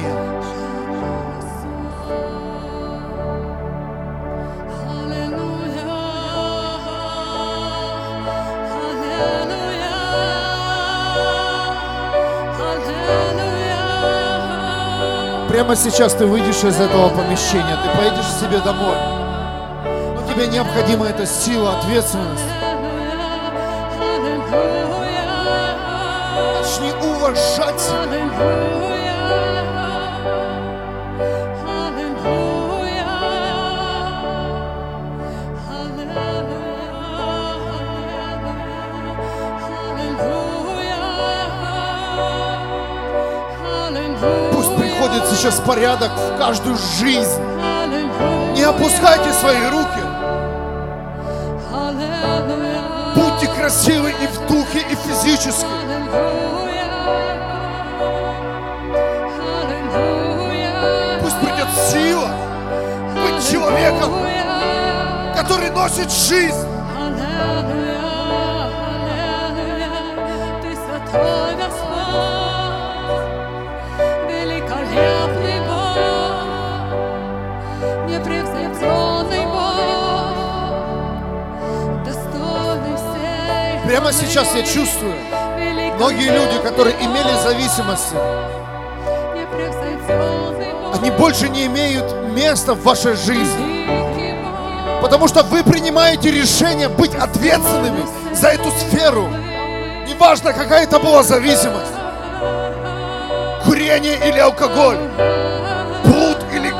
[15.58, 18.96] Прямо сейчас ты выйдешь из этого помещения, ты поедешь себе домой.
[20.14, 22.44] Но тебе необходима эта сила, ответственность.
[26.60, 28.97] Начни уважать себя.
[45.38, 47.40] Сейчас порядок в каждую жизнь.
[48.54, 50.02] Не опускайте свои руки.
[53.14, 55.64] Будьте красивы и в духе, и физически.
[61.20, 62.28] Пусть придет сила
[63.14, 64.12] быть человеком,
[65.36, 66.66] который носит жизнь.
[70.62, 71.47] Ты святой
[83.98, 85.12] Прямо сейчас я чувствую,
[85.96, 88.14] многие люди, которые имели зависимости,
[90.94, 95.02] они больше не имеют места в вашей жизни.
[95.02, 99.28] Потому что вы принимаете решение быть ответственными за эту сферу.
[100.06, 101.90] Неважно, какая это была зависимость.
[103.64, 104.98] Курение или алкоголь.
[106.04, 106.72] Блуд или,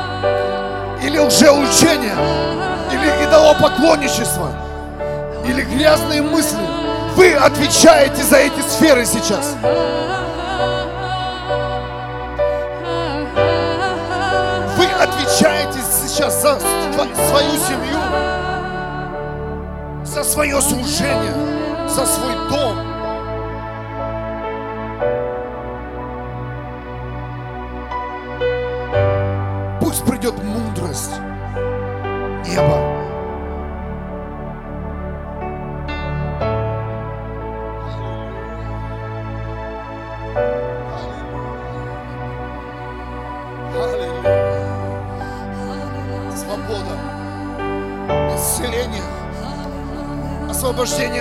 [1.05, 2.15] или лжеучение.
[2.93, 4.53] Или идолопоклонничество.
[5.45, 6.78] Или грязные мысли.
[7.19, 9.53] Вы отвечаете за эти сферы сейчас.
[14.77, 17.99] Вы отвечаете сейчас за св- свою семью,
[20.05, 21.33] за свое служение,
[21.89, 22.88] за свой дом.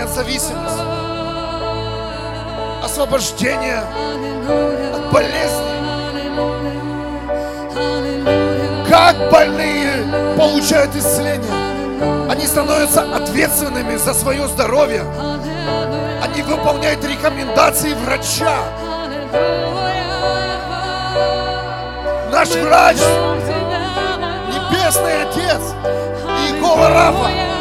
[0.08, 0.80] От зависимости,
[2.82, 3.82] освобождение
[4.94, 5.68] от болезней.
[8.88, 10.04] Как больные
[10.36, 12.30] получают исцеление?
[12.30, 15.04] Они становятся ответственными за свое здоровье.
[16.22, 18.56] Они выполняют рекомендации врача.
[22.32, 22.96] Наш врач,
[24.48, 25.74] Небесный Отец,
[26.46, 27.57] Иегова Рафа.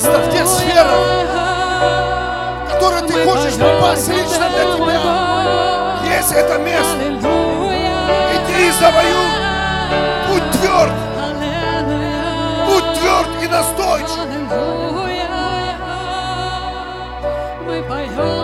[0.00, 0.98] Место в тех сферах,
[3.26, 5.00] хочешь попасть лично для тебя,
[6.16, 6.96] есть это место.
[8.34, 9.30] Иди и завоюй.
[10.28, 10.92] Будь тверд,
[12.66, 14.26] будь тверд и настойчив.
[17.66, 18.39] Мы поем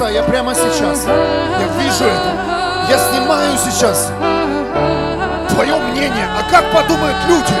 [0.00, 2.32] Христа я прямо сейчас, я вижу это.
[2.88, 4.10] Я снимаю сейчас
[5.50, 6.26] твое мнение.
[6.38, 7.52] А как подумают люди?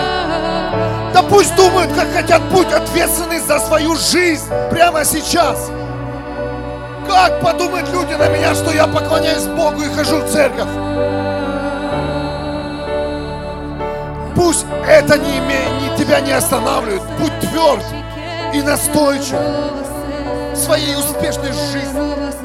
[1.12, 5.70] Да пусть думают, как хотят, будь ответственны за свою жизнь прямо сейчас.
[7.06, 10.68] Как подумают люди на меня, что я поклоняюсь Богу и хожу в церковь?
[14.34, 17.02] Пусть это не, име- не тебя не останавливает.
[17.18, 17.84] Будь тверд
[18.54, 19.36] и настойчив
[20.70, 22.39] своей успешной жизни.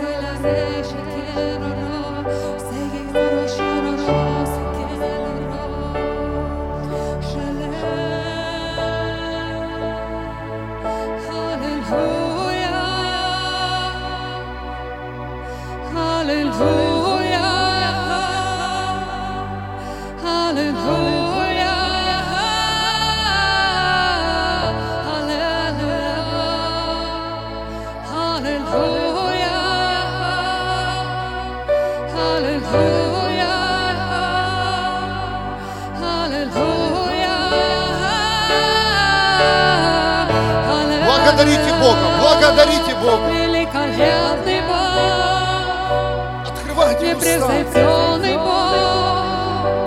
[41.86, 43.30] Бога, благодарите Бога.
[43.30, 47.48] Великолепный Бог, Открывайте уста.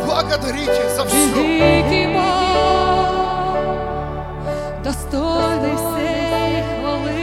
[0.06, 1.16] Благодарите за все.
[1.34, 3.62] великий Бог,
[4.84, 7.20] достойный всей хвалы,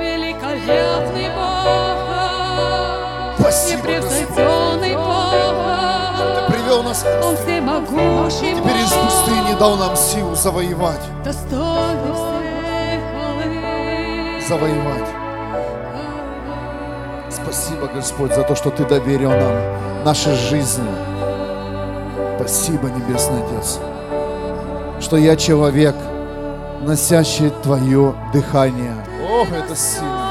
[0.00, 1.98] великолепный Бог,
[3.38, 11.00] Спасибо, непревзойденный Бог, Привел нас Он всемогущий теперь из пустыни дал нам силу завоевать.
[11.24, 12.33] достойный всей.
[14.48, 15.08] Завоевать.
[17.30, 20.88] Спасибо, Господь, за то, что Ты доверил нам наши жизни.
[22.36, 23.78] Спасибо, Небесный Отец,
[25.00, 25.94] что я человек,
[26.82, 28.94] носящий Твое дыхание.
[29.30, 30.23] Ох, это сильно.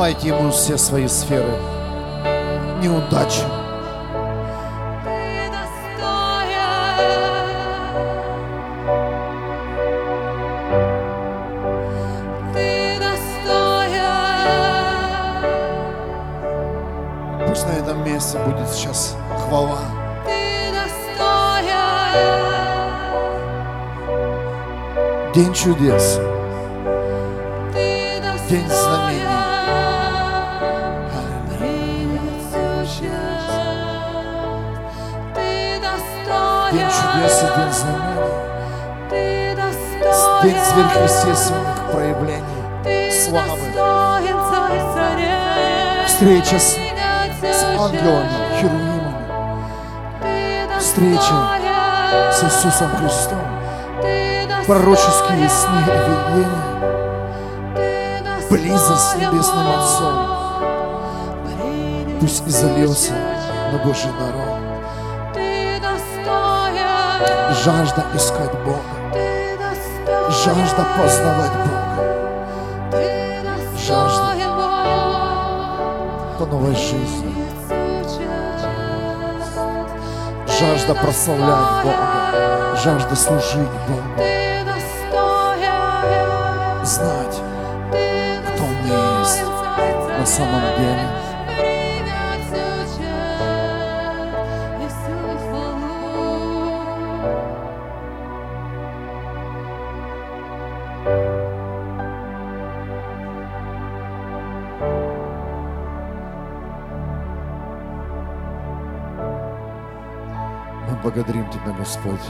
[0.00, 1.44] Отдавайте Ему все свои сферы
[2.82, 3.42] неудачи.
[17.46, 19.80] Пусть на этом месте будет сейчас хвала.
[25.34, 26.18] День чудес.
[28.48, 28.66] День
[37.12, 38.30] чудес и день знамений.
[40.42, 42.44] День сверхъестественных проявлений.
[43.10, 43.58] славы.
[46.06, 46.76] Встреча с,
[47.42, 48.28] с ангелами,
[48.60, 49.10] херувимами.
[50.78, 51.34] Встреча
[52.32, 53.38] С Иисусом Христом.
[54.66, 56.70] Пророческие сны и видения.
[58.50, 60.14] Близость с Небесным Отцом.
[62.20, 63.12] Пусть изольется
[63.72, 64.49] на Божий народ.
[67.64, 68.78] Жажда искать Бога.
[70.30, 71.80] Жажда познавать Бога.
[73.76, 74.34] жажда.
[76.38, 77.34] По новой жизни.
[80.46, 82.76] Жажда прославлять Бога.
[82.82, 84.24] Жажда служить Богу.
[86.84, 87.42] Знать,
[88.46, 89.42] кто мы есть
[90.18, 91.29] на самом деле.
[111.62, 112.20] Тебя, Господь,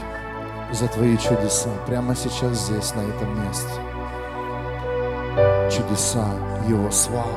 [0.71, 3.69] за Твои чудеса прямо сейчас здесь, на этом месте.
[5.71, 6.25] Чудеса
[6.67, 7.29] Его славы.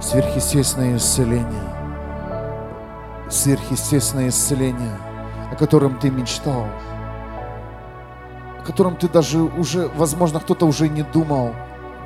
[0.00, 1.76] Сверхъестественное исцеление.
[3.28, 4.96] Сверхъестественное исцеление,
[5.52, 6.66] о котором Ты мечтал.
[8.58, 11.52] О котором Ты даже уже, возможно, кто-то уже не думал.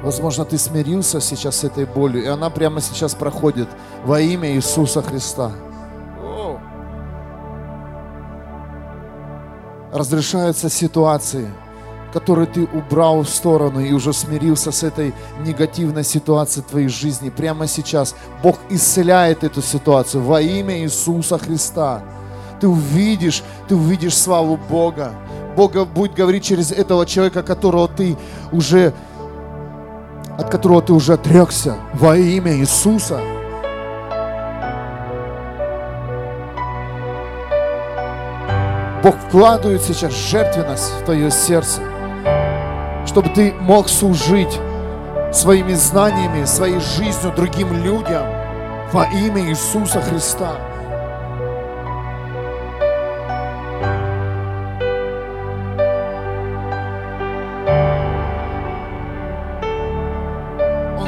[0.03, 3.69] Возможно, ты смирился сейчас с этой болью, и она прямо сейчас проходит
[4.05, 5.53] во имя Иисуса Христа.
[9.93, 11.51] Разрешаются ситуации,
[12.15, 15.13] которые ты убрал в сторону и уже смирился с этой
[15.45, 17.29] негативной ситуацией твоей жизни.
[17.29, 22.03] Прямо сейчас Бог исцеляет эту ситуацию во имя Иисуса Христа.
[22.61, 25.13] Ты увидишь, ты увидишь славу Бога.
[25.57, 28.17] Бог будет говорить через этого человека, которого ты
[28.53, 28.95] уже
[30.41, 33.21] от которого ты уже отрекся во имя Иисуса.
[39.03, 41.83] Бог вкладывает сейчас жертвенность в твое сердце,
[43.07, 44.59] чтобы ты мог служить
[45.33, 48.27] своими знаниями, своей жизнью другим людям
[48.93, 50.70] во имя Иисуса Христа.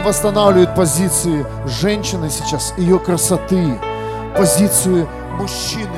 [0.02, 3.78] Восстанавливает позиции женщины сейчас, ее красоты,
[4.36, 5.88] позицию мужчины,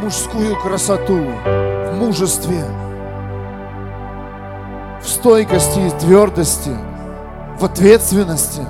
[0.00, 2.64] мужскую красоту в мужестве,
[5.02, 6.76] в стойкости и твердости,
[7.58, 8.62] в ответственности.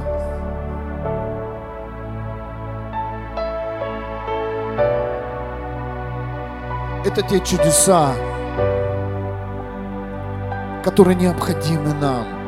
[7.04, 8.12] Это те чудеса,
[10.84, 12.41] которые необходимы нам.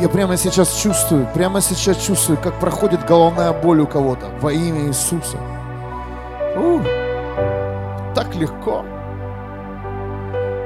[0.00, 4.86] Я прямо сейчас чувствую, прямо сейчас чувствую, как проходит головная боль у кого-то во имя
[4.88, 5.36] Иисуса.
[6.56, 6.82] Ух,
[8.14, 8.82] так легко.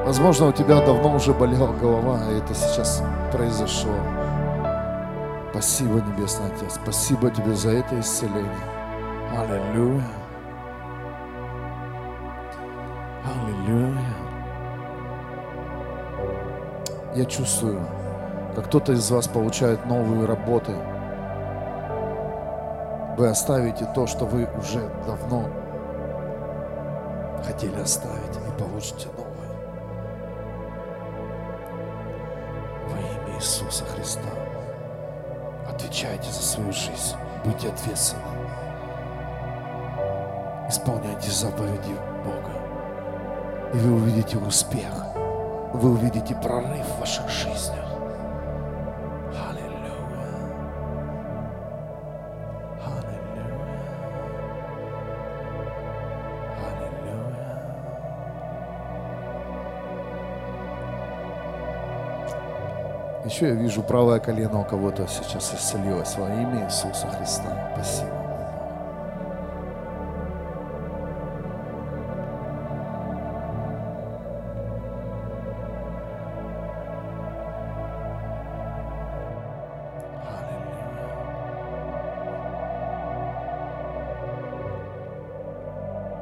[0.07, 3.03] Возможно, у тебя давно уже болела голова, и это сейчас
[3.33, 3.95] произошло.
[5.51, 6.79] Спасибо, Небесный Отец.
[6.81, 8.49] Спасибо тебе за это исцеление.
[9.37, 10.05] Аллилуйя.
[13.25, 14.15] Аллилуйя.
[17.17, 17.81] Я чувствую,
[18.55, 20.73] как кто-то из вас получает новые работы.
[23.17, 25.49] Вы оставите то, что вы уже давно
[27.45, 29.35] хотели оставить, и получите новое.
[32.89, 34.21] Во имя Иисуса Христа.
[35.69, 37.17] Отвечайте за свою жизнь.
[37.45, 38.23] Будьте ответственны.
[40.69, 41.95] Исполняйте заповеди
[42.25, 42.53] Бога.
[43.75, 44.93] И вы увидите успех.
[45.73, 47.84] Вы увидите прорыв в ваших жизнях.
[63.35, 67.73] Еще я вижу правое колено у кого-то сейчас исцелилось во имя Иисуса Христа.
[67.75, 68.11] Спасибо.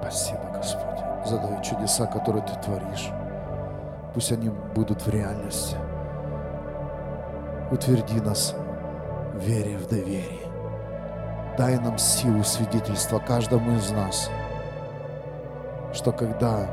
[0.01, 3.11] Спасибо, Господь, за твои чудеса, которые Ты творишь.
[4.15, 5.77] Пусть они будут в реальности.
[7.73, 8.55] Утверди нас
[9.33, 10.47] в вере в доверии.
[11.57, 14.31] Дай нам силу свидетельства каждому из нас,
[15.95, 16.67] что когда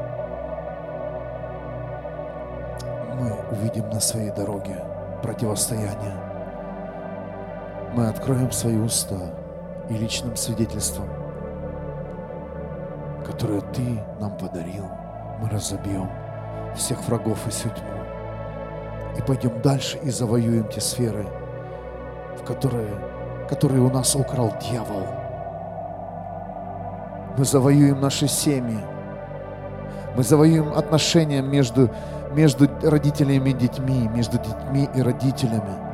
[3.15, 4.83] мы увидим на своей дороге
[5.23, 6.17] противостояние,
[7.93, 9.21] мы откроем свои уста
[9.89, 11.07] и личным свидетельством,
[13.25, 14.85] которое Ты нам подарил,
[15.39, 16.09] мы разобьем
[16.75, 18.08] всех врагов и тьму.
[19.17, 21.25] И пойдем дальше и завоюем те сферы,
[22.39, 22.95] в которые,
[23.49, 25.07] которые у нас украл дьявол.
[27.37, 28.79] Мы завоюем наши семьи.
[30.15, 31.89] Мы завоюем отношения между,
[32.31, 35.89] между родителями и детьми, между детьми и родителями.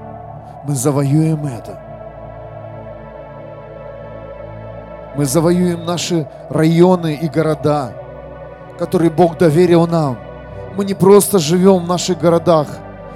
[0.64, 1.80] мы завоюем это.
[5.16, 7.94] Мы завоюем наши районы и города,
[8.78, 10.18] которые Бог доверил нам.
[10.76, 12.68] Мы не просто живем в наших городах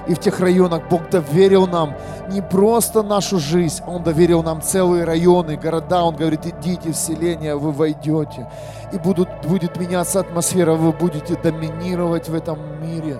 [0.08, 0.88] и в тех районах.
[0.90, 1.96] Бог доверил нам
[2.30, 6.04] не просто нашу жизнь, Он доверил нам целые районы, города.
[6.04, 8.50] Он говорит, идите в селение, вы войдете.
[8.92, 13.20] И будут, будет меняться атмосфера, вы будете доминировать в этом мире.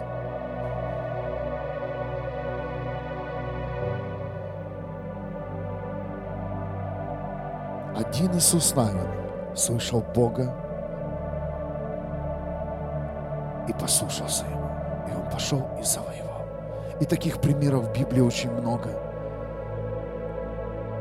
[7.96, 9.08] Один Иисус Навин
[9.56, 10.56] слышал Бога
[13.68, 14.70] и послушался Ему.
[15.10, 16.29] И он пошел и завоевал.
[17.00, 18.90] И таких примеров в Библии очень много.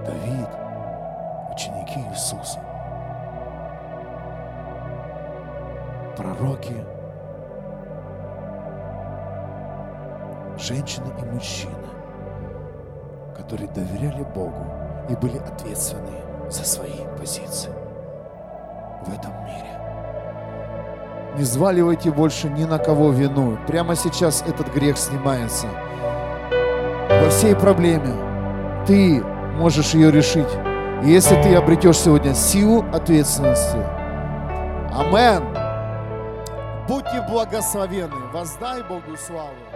[0.06, 0.48] Давид,
[1.52, 2.60] ученики Иисуса,
[6.16, 6.74] пророки,
[10.56, 11.74] женщины и мужчины,
[13.36, 14.66] которые доверяли Богу
[15.08, 16.12] и были ответственны
[16.48, 17.72] за свои позиции
[19.04, 19.78] в этом мире.
[21.36, 23.58] Не взваливайте больше ни на кого вину.
[23.66, 25.66] Прямо сейчас этот грех снимается.
[27.20, 28.14] Во всей проблеме
[28.86, 29.22] ты
[29.56, 30.48] можешь ее решить.
[31.04, 33.78] И если ты обретешь сегодня силу ответственности,
[34.92, 35.44] Амен.
[36.88, 38.28] Будьте благословенны.
[38.32, 39.67] Воздай Богу славу.